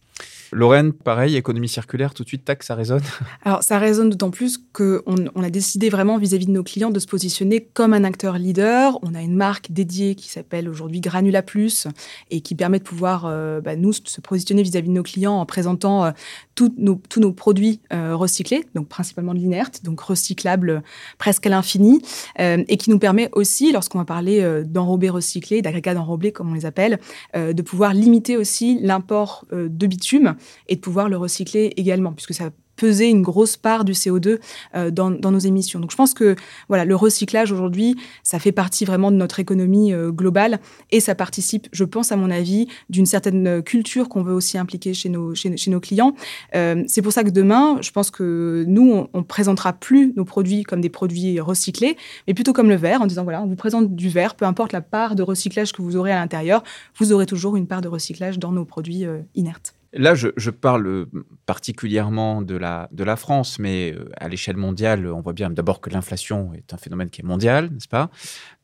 Lorraine, 0.51 0.93
pareil, 0.93 1.35
économie 1.35 1.67
circulaire, 1.67 2.13
tout 2.13 2.23
de 2.23 2.27
suite, 2.27 2.45
tac, 2.45 2.63
ça 2.63 2.75
résonne 2.75 3.01
Alors, 3.43 3.63
ça 3.63 3.79
résonne 3.79 4.09
d'autant 4.09 4.31
plus 4.31 4.59
qu'on 4.73 5.01
on 5.07 5.43
a 5.43 5.49
décidé 5.49 5.89
vraiment 5.89 6.17
vis-à-vis 6.17 6.45
de 6.45 6.51
nos 6.51 6.63
clients 6.63 6.91
de 6.91 6.99
se 6.99 7.07
positionner 7.07 7.67
comme 7.73 7.93
un 7.93 8.03
acteur 8.03 8.37
leader. 8.37 8.99
On 9.03 9.15
a 9.15 9.21
une 9.21 9.35
marque 9.35 9.71
dédiée 9.71 10.15
qui 10.15 10.29
s'appelle 10.29 10.69
aujourd'hui 10.69 11.01
Granula 11.01 11.41
Plus 11.41 11.87
et 12.31 12.41
qui 12.41 12.55
permet 12.55 12.79
de 12.79 12.83
pouvoir, 12.83 13.25
euh, 13.25 13.61
bah, 13.61 13.75
nous, 13.75 13.93
se 13.93 14.21
positionner 14.21 14.63
vis-à-vis 14.63 14.89
de 14.89 14.93
nos 14.93 15.03
clients 15.03 15.35
en 15.35 15.45
présentant 15.45 16.05
euh, 16.05 16.11
tous, 16.53 16.73
nos, 16.77 17.31
produits 17.31 17.79
euh, 17.91 18.15
recyclés, 18.15 18.65
donc 18.75 18.87
principalement 18.87 19.33
de 19.33 19.39
l'inerte, 19.39 19.81
donc 19.83 19.99
recyclables 19.99 20.83
presque 21.17 21.45
à 21.47 21.49
l'infini, 21.49 22.01
et 22.37 22.77
qui 22.77 22.89
nous 22.89 22.99
permet 22.99 23.29
aussi, 23.33 23.71
lorsqu'on 23.71 23.97
va 23.97 24.05
parler 24.05 24.63
d'enrobés 24.65 25.09
recyclés, 25.09 25.61
d'agrégats 25.61 25.93
d'enrobés, 25.93 26.31
comme 26.31 26.49
on 26.51 26.53
les 26.53 26.65
appelle, 26.65 26.99
de 27.33 27.61
pouvoir 27.61 27.93
limiter 27.93 28.37
aussi 28.37 28.79
l'import 28.81 29.45
de 29.51 29.87
bitume 29.87 30.34
et 30.67 30.75
de 30.75 30.81
pouvoir 30.81 31.09
le 31.09 31.17
recycler 31.17 31.73
également, 31.77 32.13
puisque 32.13 32.33
ça 32.33 32.51
peser 32.75 33.09
une 33.09 33.21
grosse 33.21 33.57
part 33.57 33.85
du 33.85 33.93
CO2 33.93 34.39
euh, 34.75 34.91
dans, 34.91 35.09
nos 35.09 35.39
émissions. 35.39 35.79
Donc 35.79 35.91
je 35.91 35.95
pense 35.95 36.13
que 36.13 36.35
voilà, 36.67 36.85
le 36.85 36.95
recyclage 36.95 37.51
aujourd'hui, 37.51 37.95
ça 38.23 38.39
fait 38.39 38.51
partie 38.51 38.85
vraiment 38.85 39.11
de 39.11 39.17
notre 39.17 39.39
économie 39.39 39.93
euh, 39.93 40.11
globale 40.11 40.59
et 40.91 40.99
ça 40.99 41.15
participe, 41.15 41.67
je 41.71 41.83
pense 41.83 42.11
à 42.11 42.15
mon 42.15 42.29
avis, 42.29 42.67
d'une 42.89 43.05
certaine 43.05 43.61
culture 43.63 44.09
qu'on 44.09 44.23
veut 44.23 44.33
aussi 44.33 44.57
impliquer 44.57 44.93
chez 44.93 45.09
nos, 45.09 45.33
clients. 45.81 46.15
Euh, 46.55 46.83
c'est 46.87 47.01
pour 47.01 47.11
ça 47.11 47.23
que 47.23 47.29
demain, 47.29 47.77
je 47.81 47.91
pense 47.91 48.11
que 48.11 48.63
nous, 48.67 49.07
on, 49.13 49.17
ne 49.17 49.23
présentera 49.23 49.73
plus 49.73 50.13
nos 50.15 50.25
produits 50.25 50.63
comme 50.63 50.81
des 50.81 50.89
produits 50.89 51.39
recyclés, 51.39 51.97
mais 52.27 52.33
plutôt 52.33 52.53
comme 52.53 52.69
le 52.69 52.75
verre, 52.75 53.01
en 53.01 53.07
disant 53.07 53.23
voilà, 53.23 53.41
on 53.41 53.47
vous 53.47 53.55
présente 53.55 53.95
du 53.95 54.09
verre, 54.09 54.35
peu 54.35 54.45
importe 54.45 54.71
la 54.71 54.81
part 54.81 55.15
de 55.15 55.23
recyclage 55.23 55.73
que 55.73 55.81
vous 55.81 55.95
aurez 55.95 56.11
à 56.11 56.19
l'intérieur, 56.19 56.63
vous 56.97 57.11
aurez 57.11 57.25
toujours 57.25 57.55
une 57.55 57.67
part 57.67 57.81
de 57.81 57.87
recyclage 57.87 58.39
dans 58.39 58.51
nos 58.51 58.65
produits 58.65 59.05
inertes. 59.35 59.75
Là, 59.97 60.13
je, 60.13 60.49
parle 60.49 61.05
particulièrement 61.45 62.41
de 62.41 62.55
la, 62.55 63.15
France, 63.15 63.59
mais 63.59 63.93
euh, 63.93 64.09
à 64.17 64.27
l'échelle 64.27 64.57
mondiale, 64.57 65.07
on 65.07 65.21
voit 65.21 65.31
bien 65.31 65.49
d'abord 65.49 65.79
que 65.79 65.89
l'inflation 65.89 66.53
est 66.53 66.73
un 66.73 66.77
phénomène 66.77 67.09
qui 67.09 67.21
est 67.21 67.23
mondial, 67.23 67.69
n'est-ce 67.71 67.87
pas? 67.87 68.09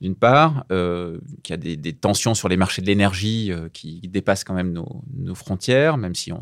D'une 0.02 0.16
part, 0.16 0.66
euh, 0.74 1.20
qu'il 1.44 1.54
y 1.54 1.74
a 1.74 1.76
des, 1.76 1.94
tensions 1.94 2.34
sur 2.34 2.50
les 2.50 2.58
marchés 2.58 2.82
de 2.82 2.88
l'énergie 2.88 3.52
euh, 3.52 3.70
qui 3.70 4.02
dépassent 4.10 4.44
quand 4.44 4.54
même 4.54 4.74
nos, 4.74 5.36
frontières, 5.36 5.98
même 5.98 6.16
si 6.16 6.34
on, 6.34 6.40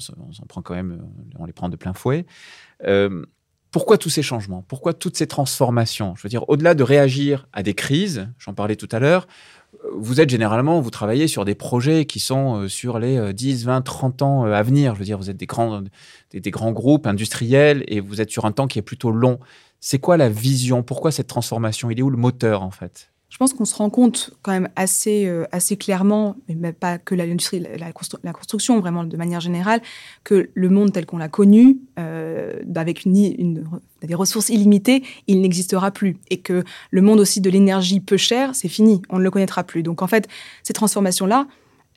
prend 0.47 0.63
quand 0.63 0.73
même, 0.73 0.99
on 1.37 1.45
les 1.45 1.53
prend 1.53 1.69
de 1.69 1.75
plein 1.75 1.93
fouet. 1.93 2.25
pourquoi 3.69 3.99
tous 3.99 4.09
ces 4.09 4.23
changements? 4.23 4.63
Pourquoi 4.67 4.93
toutes 4.93 5.17
ces 5.17 5.27
transformations? 5.27 6.15
Je 6.15 6.23
veux 6.23 6.29
dire, 6.29 6.49
au-delà 6.49 6.73
de 6.73 6.81
réagir 6.81 7.47
à 7.53 7.61
des 7.61 7.75
crises, 7.75 8.27
j'en 8.39 8.55
parlais 8.55 8.75
tout 8.75 8.89
à 8.91 8.97
l'heure, 8.97 9.27
vous 9.95 10.19
êtes 10.21 10.29
généralement, 10.29 10.81
vous 10.81 10.89
travaillez 10.89 11.27
sur 11.27 11.45
des 11.45 11.55
projets 11.55 12.05
qui 12.05 12.19
sont 12.19 12.63
euh, 12.63 12.67
sur 12.67 12.99
les 12.99 13.33
10, 13.33 13.65
20, 13.65 13.81
30 13.81 14.21
ans 14.21 14.45
euh, 14.45 14.53
à 14.53 14.63
venir. 14.63 14.93
Je 14.93 14.99
veux 14.99 15.05
dire, 15.05 15.17
vous 15.17 15.29
êtes 15.29 15.37
des 15.37 15.45
grands, 15.45 15.83
des, 16.31 16.51
grands 16.51 16.71
groupes 16.71 17.07
industriels 17.07 17.83
et 17.87 17.99
vous 17.99 18.21
êtes 18.21 18.29
sur 18.29 18.45
un 18.45 18.51
temps 18.51 18.67
qui 18.67 18.79
est 18.79 18.83
plutôt 18.83 19.11
long. 19.11 19.39
C'est 19.79 19.99
quoi 19.99 20.17
la 20.17 20.29
vision? 20.29 20.83
Pourquoi 20.83 21.11
cette 21.11 21.27
transformation? 21.27 21.89
Il 21.89 21.99
est 21.99 22.01
où 22.01 22.09
le 22.09 22.17
moteur 22.17 22.63
en 22.63 22.71
fait? 22.71 23.11
Je 23.29 23.37
pense 23.37 23.53
qu'on 23.53 23.65
se 23.65 23.75
rend 23.75 23.89
compte 23.89 24.31
quand 24.41 24.51
même 24.51 24.69
assez, 24.75 25.27
euh, 25.27 25.45
assez 25.51 25.77
clairement, 25.77 26.35
mais 26.47 26.73
pas 26.73 26.97
que 26.97 27.15
l'industrie, 27.15 27.59
la, 27.59 28.33
construction, 28.33 28.79
vraiment 28.79 29.03
de 29.03 29.17
manière 29.17 29.39
générale, 29.39 29.81
que 30.23 30.49
le 30.53 30.69
monde 30.69 30.91
tel 30.91 31.05
qu'on 31.05 31.17
l'a 31.17 31.29
connu, 31.29 31.79
avec 31.95 33.05
une, 33.05 33.15
une, 33.15 33.63
des 34.01 34.15
ressources 34.15 34.49
illimitées, 34.49 35.03
il 35.27 35.41
n'existera 35.41 35.91
plus. 35.91 36.17
Et 36.29 36.37
que 36.37 36.63
le 36.91 37.01
monde 37.01 37.19
aussi 37.19 37.41
de 37.41 37.49
l'énergie 37.49 37.99
peu 37.99 38.17
chère, 38.17 38.55
c'est 38.55 38.69
fini, 38.69 39.01
on 39.09 39.19
ne 39.19 39.23
le 39.23 39.31
connaîtra 39.31 39.63
plus. 39.63 39.83
Donc 39.83 40.01
en 40.01 40.07
fait, 40.07 40.27
ces 40.63 40.73
transformations-là, 40.73 41.47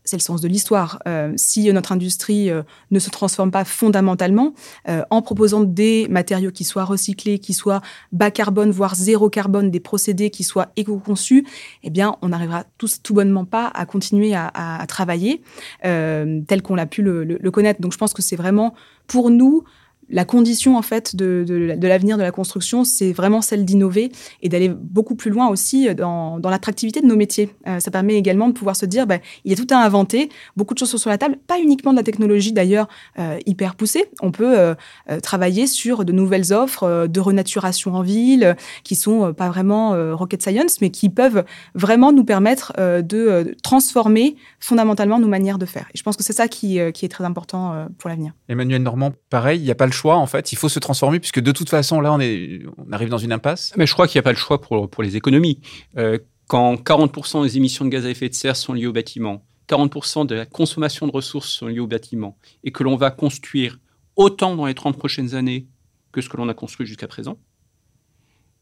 c'est 0.04 0.16
le 0.16 0.22
sens 0.22 0.40
de 0.40 0.48
l'histoire. 0.48 0.98
Euh, 1.06 1.32
si 1.36 1.72
notre 1.72 1.92
industrie 1.92 2.50
euh, 2.50 2.62
ne 2.90 2.98
se 2.98 3.10
transforme 3.10 3.50
pas 3.50 3.64
fondamentalement, 3.64 4.54
euh, 4.88 5.02
en 5.10 5.22
proposant 5.22 5.60
des 5.60 6.08
matériaux 6.08 6.50
qui 6.50 6.64
soient 6.64 6.84
recyclés, 6.84 7.38
qui 7.38 7.54
soient 7.54 7.80
bas 8.10 8.30
carbone, 8.30 8.70
voire 8.70 8.94
zéro 8.94 9.30
carbone, 9.30 9.70
des 9.70 9.80
procédés 9.80 10.30
qui 10.30 10.44
soient 10.44 10.68
éco-conçus, 10.76 11.46
eh 11.82 11.90
bien, 11.90 12.16
on 12.22 12.28
n'arrivera 12.28 12.64
tout 12.78 13.14
bonnement 13.14 13.44
pas 13.44 13.70
à 13.74 13.86
continuer 13.86 14.34
à, 14.34 14.84
travailler 14.88 15.42
tel 15.82 16.62
qu'on 16.62 16.74
l'a 16.74 16.86
pu 16.86 17.02
le, 17.02 17.50
connaître. 17.50 17.80
Donc, 17.80 17.92
je 17.92 17.98
pense 17.98 18.12
que 18.12 18.22
c'est 18.22 18.36
vraiment 18.36 18.74
pour 19.06 19.30
nous 19.30 19.64
la 20.08 20.24
condition 20.24 20.76
en 20.76 20.82
fait 20.82 21.16
de, 21.16 21.76
l'avenir 21.80 22.16
de 22.18 22.22
la 22.22 22.30
construction, 22.30 22.84
c'est 22.84 23.12
vraiment 23.12 23.40
celle 23.40 23.64
d'innover 23.64 24.12
et 24.42 24.48
d'aller 24.48 24.68
beaucoup 24.68 25.14
plus 25.14 25.30
loin 25.30 25.48
aussi 25.48 25.94
dans, 25.94 26.38
dans 26.38 26.50
l'attractivité 26.50 27.00
de 27.00 27.06
nos 27.06 27.16
métiers. 27.16 27.50
Euh, 27.66 27.80
ça 27.80 27.90
permet 27.90 28.14
également 28.14 28.48
de 28.48 28.52
pouvoir 28.52 28.76
se 28.76 28.86
dire, 28.86 29.06
bah, 29.06 29.18
il 29.44 29.50
y 29.50 29.54
a 29.54 29.56
tout 29.56 29.72
à 29.72 29.78
inventer, 29.78 30.28
beaucoup 30.56 30.74
de 30.74 30.78
choses 30.78 30.90
sont 30.90 30.98
sur 30.98 31.10
la 31.10 31.18
table, 31.18 31.38
pas 31.46 31.58
uniquement 31.58 31.92
de 31.92 31.96
la 31.96 32.02
technologie 32.02 32.52
d'ailleurs 32.52 32.88
euh, 33.18 33.38
hyper 33.46 33.74
poussée. 33.74 34.06
On 34.20 34.30
peut 34.30 34.58
euh, 34.58 34.74
travailler 35.22 35.66
sur 35.66 36.04
de 36.04 36.12
nouvelles 36.12 36.52
offres 36.52 37.06
de 37.06 37.20
renaturation 37.20 37.94
en 37.94 38.02
ville 38.02 38.56
qui 38.84 38.94
sont 38.94 39.32
pas 39.32 39.48
vraiment 39.48 39.92
rocket 40.14 40.42
science, 40.42 40.80
mais 40.80 40.90
qui 40.90 41.08
peuvent 41.08 41.44
vraiment 41.74 42.12
nous 42.12 42.24
permettre 42.24 42.72
de 42.78 43.54
transformer 43.62 44.36
fondamentalement 44.62 45.18
nos 45.18 45.28
manières 45.28 45.58
de 45.58 45.66
faire. 45.66 45.86
Et 45.92 45.98
je 45.98 46.02
pense 46.02 46.16
que 46.16 46.22
c'est 46.22 46.32
ça 46.32 46.48
qui, 46.48 46.78
qui, 46.94 47.04
est 47.04 47.08
très 47.08 47.24
important 47.24 47.86
pour 47.98 48.08
l'avenir. 48.08 48.32
Emmanuel 48.48 48.82
Normand, 48.82 49.12
pareil, 49.28 49.58
il 49.60 49.64
n'y 49.64 49.70
a 49.70 49.74
pas 49.74 49.86
le 49.86 49.92
choix, 49.92 50.16
en 50.16 50.26
fait. 50.26 50.52
Il 50.52 50.56
faut 50.56 50.68
se 50.68 50.78
transformer, 50.78 51.18
puisque 51.18 51.40
de 51.40 51.52
toute 51.52 51.68
façon, 51.68 52.00
là, 52.00 52.12
on, 52.12 52.20
est, 52.20 52.62
on 52.78 52.92
arrive 52.92 53.08
dans 53.08 53.18
une 53.18 53.32
impasse. 53.32 53.72
Mais 53.76 53.86
je 53.86 53.92
crois 53.92 54.06
qu'il 54.06 54.18
n'y 54.18 54.22
a 54.22 54.24
pas 54.24 54.32
le 54.32 54.38
choix 54.38 54.60
pour, 54.60 54.88
pour 54.88 55.02
les 55.02 55.16
économies. 55.16 55.60
Euh, 55.98 56.18
quand 56.46 56.74
40% 56.74 57.42
des 57.42 57.56
émissions 57.56 57.84
de 57.84 57.90
gaz 57.90 58.06
à 58.06 58.10
effet 58.10 58.28
de 58.28 58.34
serre 58.34 58.56
sont 58.56 58.72
liées 58.72 58.86
au 58.86 58.92
bâtiment, 58.92 59.44
40% 59.68 60.26
de 60.26 60.34
la 60.34 60.46
consommation 60.46 61.06
de 61.06 61.12
ressources 61.12 61.48
sont 61.48 61.66
liées 61.66 61.80
au 61.80 61.86
bâtiment, 61.86 62.36
et 62.62 62.72
que 62.72 62.82
l'on 62.82 62.96
va 62.96 63.10
construire 63.10 63.78
autant 64.16 64.54
dans 64.54 64.66
les 64.66 64.74
30 64.74 64.98
prochaines 64.98 65.34
années 65.34 65.66
que 66.12 66.20
ce 66.20 66.28
que 66.28 66.36
l'on 66.36 66.48
a 66.48 66.54
construit 66.54 66.86
jusqu'à 66.86 67.08
présent, 67.08 67.38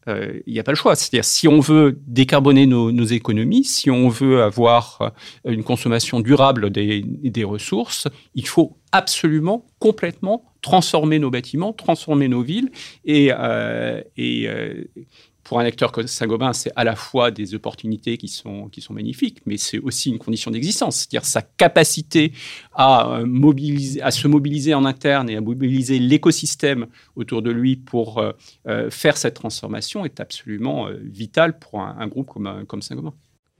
euh, 0.07 0.39
il 0.47 0.53
n'y 0.53 0.59
a 0.59 0.63
pas 0.63 0.71
le 0.71 0.77
choix. 0.77 0.95
C'est-à-dire, 0.95 1.25
si 1.25 1.47
on 1.47 1.59
veut 1.59 1.99
décarboner 2.07 2.65
nos, 2.65 3.05
économies, 3.05 3.63
si 3.63 3.89
on 3.91 4.09
veut 4.09 4.41
avoir 4.41 5.13
euh, 5.45 5.51
une 5.51 5.63
consommation 5.63 6.19
durable 6.19 6.69
des, 6.71 7.01
des, 7.01 7.43
ressources, 7.43 8.07
il 8.33 8.47
faut 8.47 8.77
absolument, 8.91 9.65
complètement 9.79 10.43
transformer 10.61 11.19
nos 11.19 11.29
bâtiments, 11.29 11.73
transformer 11.73 12.27
nos 12.27 12.41
villes. 12.41 12.71
Et, 13.05 13.29
euh, 13.31 14.01
et 14.17 14.47
pour 15.43 15.59
un 15.59 15.65
acteur 15.65 15.91
comme 15.91 16.07
Saint-Gobain, 16.07 16.53
c'est 16.53 16.71
à 16.75 16.83
la 16.83 16.95
fois 16.95 17.31
des 17.31 17.55
opportunités 17.55 18.17
qui 18.17 18.27
sont, 18.27 18.69
qui 18.69 18.81
sont 18.81 18.93
magnifiques, 18.93 19.41
mais 19.45 19.57
c'est 19.57 19.79
aussi 19.79 20.09
une 20.09 20.19
condition 20.19 20.51
d'existence. 20.51 20.97
C'est-à-dire 20.97 21.25
sa 21.25 21.41
capacité 21.41 22.33
à, 22.73 23.09
euh, 23.09 23.25
mobiliser, 23.25 24.01
à 24.01 24.11
se 24.11 24.27
mobiliser 24.27 24.73
en 24.73 24.85
interne 24.85 25.29
et 25.29 25.35
à 25.35 25.41
mobiliser 25.41 25.99
l'écosystème 25.99 26.87
autour 27.15 27.41
de 27.41 27.51
lui 27.51 27.75
pour 27.75 28.19
euh, 28.19 28.31
euh, 28.67 28.89
faire 28.89 29.17
cette 29.17 29.35
transformation 29.35 30.05
est 30.05 30.19
absolument 30.19 30.87
vitale 31.01 31.57
pour 31.59 31.81
un, 31.81 32.07
groupe 32.07 32.27
comme, 32.27 32.65
comme 32.67 32.81
Saint-Gobain. 32.81 33.13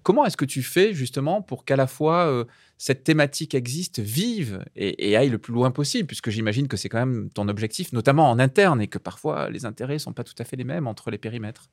Comment 0.04 0.26
est-ce 0.26 0.38
que 0.38 0.46
tu 0.46 0.63
fais 0.63 0.94
justement 0.94 1.41
pour 1.41 1.65
qu'à 1.65 1.76
la 1.76 1.88
fois 1.88 2.46
cette 2.84 3.04
thématique 3.04 3.54
existe, 3.54 4.00
vive 4.00 4.65
et, 4.76 5.15
aille 5.15 5.30
le 5.30 5.38
plus 5.38 5.54
loin 5.54 5.70
possible, 5.70 6.08
puisque 6.08 6.32
j'imagine 6.32 6.67
que 6.67 6.78
c'est 6.78 6.89
quand 6.89 6.98
même 6.98 7.30
ton 7.32 7.48
objectif, 7.48 7.94
notamment 7.94 8.28
en 8.32 8.39
interne, 8.39 8.82
et 8.82 8.88
que 8.88 8.98
parfois 8.98 9.52
les 9.52 9.65
intérêts 9.65 9.94
ne 9.94 10.00
sont 10.00 10.13
pas 10.13 10.24
tout 10.24 10.34
à 10.39 10.46
fait 10.46 10.56
les 10.56 10.63
mêmes 10.63 10.88
entre 10.88 11.12
les 11.12 11.20
périmètres 11.20 11.70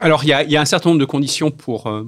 Alors 0.00 0.22
il 0.22 0.28
y, 0.28 0.34
a 0.34 0.60
un 0.60 0.64
certain 0.66 0.90
nombre 0.90 1.00
de 1.00 1.06
conditions 1.06 1.50
pour, 1.50 1.86
euh, 1.86 2.06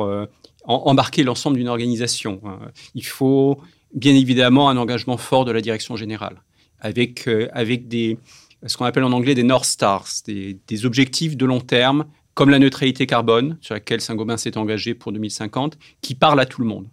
euh, 0.00 0.26
embarquer 0.64 1.22
l'ensemble 1.22 1.56
d'une 1.56 1.68
organisation. 1.68 2.42
Hein. 2.44 2.58
Il 2.94 3.06
faut 3.06 3.58
bien 3.94 4.14
évidemment 4.14 4.68
un 4.68 4.76
engagement 4.76 5.16
fort 5.16 5.46
de 5.46 5.52
la 5.52 5.62
direction 5.62 5.96
générale, 5.96 6.42
avec, 6.80 7.26
avec 7.54 7.88
des, 7.88 8.18
ce 8.66 8.76
qu'on 8.76 8.84
appelle 8.84 9.04
en 9.04 9.12
anglais 9.12 9.34
des 9.34 9.44
North 9.44 9.64
Stars, 9.64 10.08
des, 10.26 10.58
des 10.68 10.84
objectifs 10.84 11.38
de 11.38 11.46
long 11.46 11.62
terme 11.62 12.04
comme 12.34 12.50
la 12.50 12.58
neutralité 12.58 13.06
carbone, 13.06 13.56
sur 13.62 13.72
laquelle 13.72 14.02
Saint-Gobain 14.02 14.36
s'est 14.36 14.58
engagé 14.58 14.92
pour 14.92 15.10
2050, 15.12 15.78
qui 16.02 16.14
parle 16.14 16.38
à 16.40 16.44
tout 16.44 16.60
le 16.60 16.66
monde. 16.66 16.86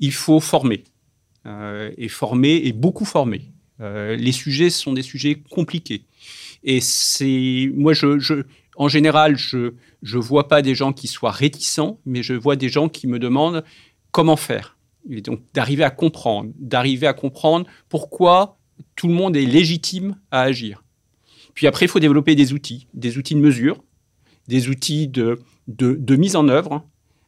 Il 0.00 0.12
faut 0.12 0.40
former, 0.40 0.84
euh, 1.46 1.90
et 1.96 2.08
former, 2.08 2.56
et 2.64 2.72
beaucoup 2.72 3.04
former. 3.04 3.42
Euh, 3.80 4.16
les 4.16 4.32
sujets 4.32 4.70
sont 4.70 4.92
des 4.92 5.02
sujets 5.02 5.36
compliqués. 5.50 6.04
Et 6.64 6.80
c'est, 6.80 7.70
moi, 7.74 7.92
je, 7.92 8.42
en 8.76 8.88
général, 8.88 9.36
je 9.36 9.72
ne 10.02 10.18
vois 10.18 10.48
pas 10.48 10.62
des 10.62 10.74
gens 10.74 10.92
qui 10.92 11.06
soient 11.06 11.30
réticents, 11.30 12.00
mais 12.04 12.22
je 12.22 12.34
vois 12.34 12.56
des 12.56 12.68
gens 12.68 12.88
qui 12.88 13.06
me 13.06 13.18
demandent 13.18 13.64
comment 14.10 14.36
faire. 14.36 14.76
Donc, 15.08 15.40
d'arriver 15.54 15.84
à 15.84 15.90
comprendre, 15.90 16.50
d'arriver 16.58 17.06
à 17.06 17.12
comprendre 17.12 17.66
pourquoi 17.88 18.58
tout 18.96 19.08
le 19.08 19.14
monde 19.14 19.36
est 19.36 19.46
légitime 19.46 20.16
à 20.30 20.42
agir. 20.42 20.84
Puis 21.54 21.66
après, 21.66 21.86
il 21.86 21.88
faut 21.88 22.00
développer 22.00 22.34
des 22.34 22.52
outils, 22.52 22.86
des 22.94 23.18
outils 23.18 23.34
de 23.34 23.40
mesure, 23.40 23.82
des 24.48 24.68
outils 24.68 25.08
de, 25.08 25.40
de, 25.66 26.16
mise 26.16 26.36
en 26.36 26.48
œuvre, 26.48 26.84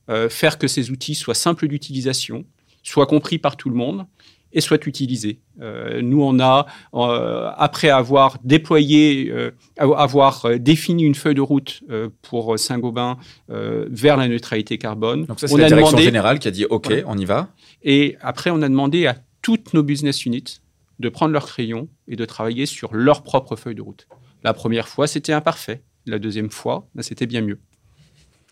euh, 0.09 0.29
faire 0.29 0.59
que 0.59 0.69
ces 0.69 0.91
outils 0.91 1.15
soient 1.15 1.35
simples 1.35 1.69
d'utilisation, 1.69 2.45
soient 2.83 3.07
compris 3.07 3.39
par 3.39 3.57
tout 3.57 3.69
le 3.69 3.77
monde 3.77 4.07
et 4.53 4.61
soient 4.61 4.85
utilisés. 4.85 5.39
Euh, 5.61 6.03
nous, 6.03 6.23
on 6.23 6.41
a, 6.41 6.67
euh, 6.95 7.51
après 7.57 7.89
avoir 7.89 8.39
déployé, 8.43 9.33
avoir 9.79 10.47
défini 10.59 11.05
une 11.05 11.15
feuille 11.15 11.37
de 11.37 11.41
route 11.41 11.83
pour 12.23 12.59
Saint-Gobain 12.59 13.17
vers 13.49 14.17
la 14.17 14.27
neutralité 14.27 14.77
carbone. 14.77 15.27
Donc 15.27 15.39
ça, 15.39 15.47
c'est 15.47 15.57
la 15.57 15.69
direction 15.69 15.99
générale 15.99 16.41
qui 16.41 16.49
a 16.49 16.51
dit 16.51 16.65
OK, 16.65 16.93
on 17.07 17.17
y 17.17 17.25
va. 17.25 17.49
Et 17.83 18.17
après, 18.21 18.51
on 18.51 18.61
a 18.63 18.69
demandé 18.69 19.07
à 19.07 19.17
toutes 19.43 19.73
nos 19.73 19.83
business 19.83 20.27
units 20.27 20.61
de 21.01 21.09
prendre 21.09 21.33
leur 21.33 21.47
crayon 21.47 21.89
et 22.09 22.17
de 22.17 22.25
travailler 22.25 22.67
sur 22.67 22.95
leur 22.95 23.23
propre 23.23 23.57
feuille 23.57 23.75
de 23.75 23.83
route. 23.83 24.07
La 24.45 24.53
première 24.55 24.89
fois, 24.89 25.07
c'était 25.07 25.33
imparfait. 25.33 25.83
La 26.07 26.19
deuxième 26.19 26.51
fois, 26.51 26.89
bah, 26.95 27.03
c'était 27.03 27.27
bien 27.27 27.41
mieux. 27.41 27.59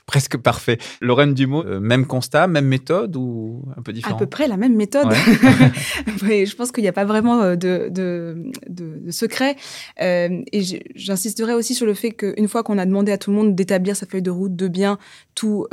Presque 0.08 0.38
parfait. 0.38 0.78
Lorraine 1.02 1.34
Dumont, 1.34 1.62
euh, 1.66 1.80
même 1.80 2.06
constat, 2.06 2.46
même 2.46 2.64
méthode 2.64 3.14
ou 3.14 3.62
un 3.76 3.82
peu 3.82 3.92
différent 3.92 4.16
À 4.16 4.18
peu 4.18 4.24
près 4.24 4.48
la 4.48 4.56
même 4.56 4.74
méthode. 4.74 5.12
je 6.06 6.56
pense 6.56 6.72
qu'il 6.72 6.82
n'y 6.82 6.88
a 6.88 6.94
pas 6.94 7.04
vraiment 7.04 7.42
euh, 7.42 7.56
de, 7.56 7.90
de, 7.90 9.10
secret. 9.10 9.56
Euh, 10.00 10.40
et 10.50 10.62
j'insisterai 10.94 11.52
aussi 11.52 11.74
sur 11.74 11.84
le 11.84 11.92
fait 11.92 12.12
qu'une 12.12 12.48
fois 12.48 12.62
qu'on 12.62 12.78
a 12.78 12.86
demandé 12.86 13.12
à 13.12 13.18
tout 13.18 13.30
le 13.30 13.36
monde 13.36 13.54
d'établir 13.54 13.96
sa 13.96 14.06
feuille 14.06 14.22
de 14.22 14.30
route, 14.30 14.56
de 14.56 14.66
bien 14.66 14.98
tout 15.38 15.66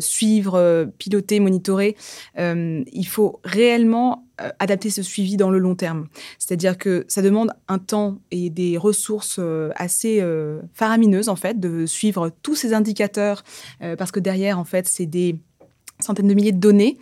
suivre, 0.00 0.86
piloter, 0.98 1.40
monitorer, 1.40 1.96
il 2.36 3.06
faut 3.06 3.40
réellement 3.44 4.24
euh, 4.40 4.50
adapter 4.58 4.90
ce 4.90 5.02
suivi 5.02 5.36
dans 5.36 5.50
le 5.50 5.58
long 5.58 5.74
terme. 5.74 6.06
C'est-à-dire 6.38 6.78
que 6.78 7.04
ça 7.08 7.22
demande 7.22 7.52
un 7.68 7.78
temps 7.78 8.18
et 8.30 8.50
des 8.50 8.76
ressources 8.78 9.36
euh, 9.38 9.70
assez 9.76 10.18
euh, 10.20 10.60
faramineuses, 10.72 11.28
en 11.28 11.36
fait, 11.36 11.58
de 11.58 11.86
suivre 11.86 12.30
tous 12.42 12.54
ces 12.54 12.72
indicateurs, 12.72 13.42
parce 13.98 14.12
que 14.12 14.20
derrière, 14.20 14.58
en 14.58 14.64
fait, 14.64 14.86
c'est 14.88 15.06
des 15.06 15.36
centaines 16.00 16.28
de 16.28 16.34
milliers 16.34 16.52
de 16.52 16.58
données 16.58 16.98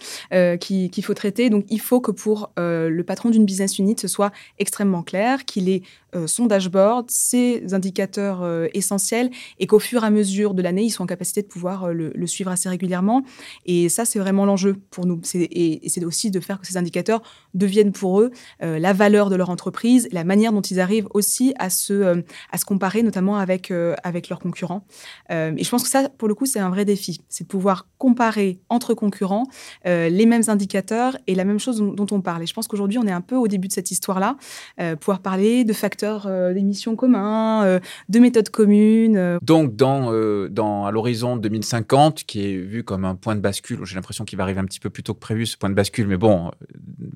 qu'il 0.60 1.04
faut 1.04 1.14
traiter. 1.14 1.50
Donc, 1.50 1.64
il 1.68 1.80
faut 1.80 2.00
que 2.00 2.10
pour 2.10 2.52
le 2.56 3.02
patron 3.02 3.30
d'une 3.30 3.44
business 3.44 3.78
unit, 3.78 3.96
ce 3.98 4.08
soit 4.08 4.32
extrêmement 4.58 5.02
clair, 5.02 5.44
qu'il 5.44 5.68
ait 5.68 5.82
son 6.26 6.46
dashboard, 6.46 7.10
ses 7.10 7.74
indicateurs 7.74 8.46
essentiels, 8.74 9.30
et 9.58 9.66
qu'au 9.66 9.78
fur 9.78 10.02
et 10.04 10.06
à 10.06 10.10
mesure 10.10 10.54
de 10.54 10.62
l'année, 10.62 10.84
ils 10.84 10.90
sont 10.90 11.02
en 11.02 11.06
capacité 11.06 11.42
de 11.42 11.46
pouvoir 11.46 11.92
le, 11.92 12.26
suivre 12.26 12.50
assez 12.50 12.68
régulièrement. 12.68 13.22
Et 13.66 13.88
ça, 13.88 14.04
c'est 14.04 14.18
vraiment 14.18 14.44
l'enjeu 14.44 14.76
pour 14.90 15.06
nous. 15.06 15.20
Et, 15.34 15.80
c'est 15.88 16.04
aussi 16.04 16.30
de 16.30 16.40
faire 16.40 16.60
que 16.60 16.66
ces 16.66 16.76
indicateurs 16.76 17.22
deviennent 17.54 17.92
pour 17.92 18.20
eux 18.20 18.30
la 18.60 18.92
valeur 18.92 19.30
de 19.30 19.36
leur 19.36 19.50
entreprise, 19.50 20.08
la 20.12 20.24
manière 20.24 20.52
dont 20.52 20.60
ils 20.60 20.80
arrivent 20.80 21.08
aussi 21.10 21.54
à 21.58 21.70
se, 21.70 22.22
à 22.50 22.58
se 22.58 22.64
comparer, 22.64 23.02
notamment 23.02 23.36
avec, 23.36 23.72
avec 24.02 24.28
leurs 24.28 24.40
concurrents. 24.40 24.86
et 25.30 25.62
je 25.62 25.70
pense 25.70 25.82
que 25.82 25.88
ça, 25.88 26.08
pour 26.08 26.28
le 26.28 26.34
coup, 26.34 26.46
c'est 26.46 26.60
un 26.60 26.70
vrai 26.70 26.84
défi. 26.84 27.20
C'est 27.28 27.44
de 27.44 27.48
pouvoir 27.48 27.88
comparer 27.98 28.60
entre 28.68 28.94
concurrents 28.94 29.46
les 29.84 30.26
mêmes 30.26 30.44
indicateurs 30.48 31.16
et 31.26 31.34
la 31.34 31.44
même 31.44 31.58
chose 31.58 31.80
dont, 31.80 32.06
on 32.10 32.20
parle. 32.20 32.42
Et 32.42 32.46
je 32.46 32.54
pense 32.54 32.68
qu'aujourd'hui, 32.68 32.98
on 32.98 33.06
est 33.06 33.12
un 33.12 33.20
peu 33.20 33.36
au 33.36 33.48
début 33.48 33.68
de 33.68 33.72
cette 33.72 33.90
histoire-là, 33.90 34.36
euh, 34.80 34.96
pouvoir 34.96 35.20
parler 35.20 35.64
de 35.64 35.72
facteurs 35.72 35.97
euh, 36.02 36.52
d'émissions 36.52 36.96
communs, 36.96 37.64
euh, 37.64 37.80
de 38.08 38.18
méthodes 38.18 38.50
communes. 38.50 39.38
Donc, 39.42 39.76
dans, 39.76 40.12
dans, 40.48 40.86
à 40.86 40.90
l'horizon 40.90 41.36
2050, 41.36 42.24
qui 42.24 42.44
est 42.44 42.56
vu 42.56 42.84
comme 42.84 43.04
un 43.04 43.14
point 43.14 43.36
de 43.36 43.40
bascule, 43.40 43.80
j'ai 43.84 43.94
l'impression 43.94 44.24
qu'il 44.24 44.36
va 44.36 44.44
arriver 44.44 44.60
un 44.60 44.64
petit 44.64 44.80
peu 44.80 44.90
plus 44.90 45.02
tôt 45.02 45.14
que 45.14 45.20
prévu, 45.20 45.46
ce 45.46 45.56
point 45.56 45.70
de 45.70 45.74
bascule, 45.74 46.06
mais 46.06 46.16
bon, 46.16 46.50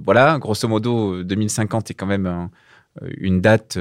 voilà, 0.04 0.38
grosso 0.38 0.68
modo, 0.68 1.22
2050 1.22 1.90
est 1.90 1.94
quand 1.94 2.06
même 2.06 2.48
une 3.18 3.40
date 3.40 3.78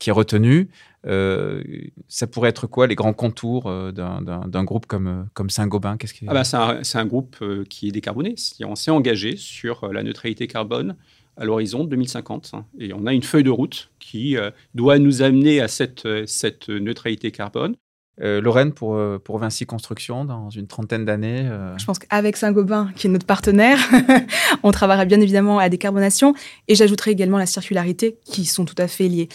qui 0.00 0.10
est 0.10 0.12
retenue. 0.12 0.68
Euh, 1.06 1.62
ça 2.08 2.26
pourrait 2.26 2.50
être 2.50 2.66
quoi 2.66 2.86
les 2.86 2.94
grands 2.94 3.12
contours 3.12 3.68
euh, 3.68 3.92
d'un 3.92 4.64
groupe 4.64 4.86
comme, 4.86 5.06
euh, 5.06 5.22
comme 5.34 5.48
Saint-Gobain? 5.48 5.96
Qu'est-ce 5.96 6.14
qui... 6.14 6.24
ah 6.28 6.34
bah, 6.34 6.44
C'est 6.44 6.98
un, 6.98 7.06
groupe 7.06 7.36
qui 7.68 7.88
est 7.88 7.92
décarboné. 7.92 8.34
On 8.64 8.74
s'est 8.74 8.90
engagé 8.90 9.36
sur 9.36 9.92
la 9.92 10.02
neutralité 10.02 10.46
carbone 10.46 10.96
à 11.40 11.44
l'horizon 11.44 11.82
2050. 11.84 12.50
Hein. 12.52 12.66
et 12.78 12.92
on 12.92 13.06
a 13.06 13.12
une 13.12 13.22
feuille 13.22 13.42
de 13.42 13.50
route 13.50 13.90
qui 13.98 14.36
doit 14.74 14.98
nous 14.98 15.22
amener 15.22 15.60
à 15.60 15.66
cette, 15.66 16.06
cette 16.26 16.68
neutralité 16.68 17.32
carbone. 17.32 17.74
Euh, 18.22 18.40
Lorraine 18.40 18.72
pour, 18.72 18.96
euh, 18.96 19.18
pour 19.22 19.38
Vinci 19.38 19.64
Construction 19.64 20.26
dans 20.26 20.50
une 20.50 20.66
trentaine 20.66 21.06
d'années 21.06 21.40
euh. 21.44 21.76
Je 21.78 21.84
pense 21.86 21.98
qu'avec 21.98 22.36
Saint-Gobain, 22.36 22.90
qui 22.94 23.06
est 23.06 23.10
notre 23.10 23.24
partenaire, 23.24 23.78
on 24.62 24.70
travaillera 24.72 25.06
bien 25.06 25.20
évidemment 25.20 25.58
à 25.58 25.62
la 25.62 25.68
décarbonation 25.70 26.34
et 26.68 26.74
j'ajouterai 26.74 27.12
également 27.12 27.38
la 27.38 27.46
circularité 27.46 28.18
qui 28.26 28.44
sont 28.44 28.66
tout 28.66 28.74
à 28.78 28.88
fait 28.88 29.08
liées. 29.08 29.28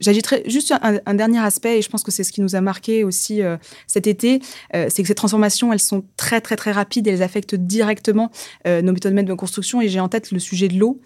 J'ajouterai 0.00 0.44
juste 0.46 0.72
un, 0.82 1.14
dernier 1.14 1.38
aspect 1.40 1.78
et 1.78 1.82
je 1.82 1.88
pense 1.88 2.02
que 2.02 2.10
c'est 2.10 2.24
ce 2.24 2.32
qui 2.32 2.40
nous 2.40 2.54
a 2.56 2.60
marqué 2.60 3.04
aussi 3.04 3.40
cet 3.86 4.06
été, 4.06 4.40
c'est 4.72 5.02
que 5.02 5.08
ces 5.08 5.14
transformations, 5.14 5.72
elles 5.72 5.80
sont 5.80 6.04
très 6.16 6.40
très 6.40 6.56
très 6.56 6.72
rapides 6.72 7.06
et 7.06 7.10
elles 7.10 7.22
affectent 7.22 7.54
directement 7.54 8.30
nos 8.66 8.92
méthodes 8.92 9.14
de 9.14 9.34
construction 9.34 9.80
et 9.80 9.88
j'ai 9.88 10.00
en 10.00 10.08
tête 10.08 10.30
le 10.30 10.38
sujet 10.38 10.68
de 10.68 10.78
l'eau 10.78 11.00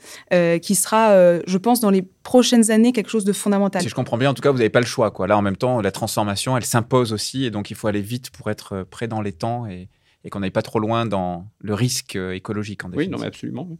qui 0.62 0.75
sera, 0.75 1.41
je 1.47 1.59
pense, 1.59 1.81
dans 1.81 1.91
les 1.91 2.03
prochaines 2.29 2.71
années 2.71 2.93
quelque 2.93 3.09
chose 3.09 3.25
de 3.25 3.33
fondamental. 3.33 3.81
Si 3.81 3.88
je 3.88 3.95
comprends 3.95 4.19
bien, 4.19 4.29
en 4.29 4.35
tout 4.35 4.43
cas, 4.43 4.51
vous 4.51 4.59
n'avez 4.59 4.69
pas 4.69 4.81
le 4.81 4.87
choix. 4.87 5.11
Quoi. 5.11 5.27
Là, 5.27 5.38
en 5.38 5.41
même 5.41 5.57
temps, 5.57 5.81
la 5.81 5.91
transformation, 5.91 6.59
elle 6.59 6.64
s'impose 6.68 7.12
aussi, 7.12 7.44
et 7.44 7.50
donc 7.50 7.70
il 7.70 7.76
faut 7.76 7.88
aller 7.88 8.02
vite 8.02 8.31
pour 8.31 8.50
être 8.50 8.74
euh, 8.74 8.85
prêt 8.85 9.09
dans 9.09 9.20
les 9.20 9.33
temps 9.33 9.66
et, 9.66 9.88
qu'on 10.31 10.40
n'aille 10.40 10.50
pas 10.50 10.61
trop 10.61 10.78
loin 10.78 11.07
dans 11.07 11.48
le 11.59 11.72
risque 11.72 12.14
euh, 12.14 12.33
écologique. 12.33 12.85
En 12.85 12.90
oui, 12.92 13.09
non, 13.09 13.16
mais 13.18 13.28
absolument. 13.28 13.78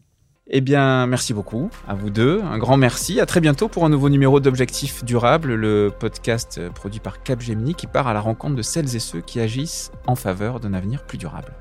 Eh 0.51 0.63
bien, 0.63 1.07
merci 1.07 1.35
beaucoup 1.35 1.69
à 1.87 1.95
vous 1.95 2.09
deux. 2.09 2.41
Un 2.41 2.57
grand 2.57 2.79
merci. 2.79 3.21
À 3.21 3.27
très 3.27 3.41
bientôt 3.41 3.69
pour 3.69 3.85
un 3.85 3.91
nouveau 3.91 4.09
numéro 4.09 4.41
d'Objectifs 4.41 5.05
Durables, 5.05 5.53
le 5.53 5.93
podcast 5.97 6.57
euh, 6.57 6.71
produit 6.71 7.01
par 7.01 7.23
Capgemini 7.23 7.75
qui 7.75 7.87
part 7.87 8.09
à 8.09 8.15
la 8.15 8.21
rencontre 8.21 8.57
de 8.57 8.63
celles 8.63 8.97
et 8.97 8.99
ceux 8.99 9.21
qui 9.21 9.41
agissent 9.41 9.93
en 10.07 10.15
faveur 10.15 10.59
d'un 10.59 10.73
avenir 10.73 11.05
plus 11.05 11.19
durable. 11.19 11.53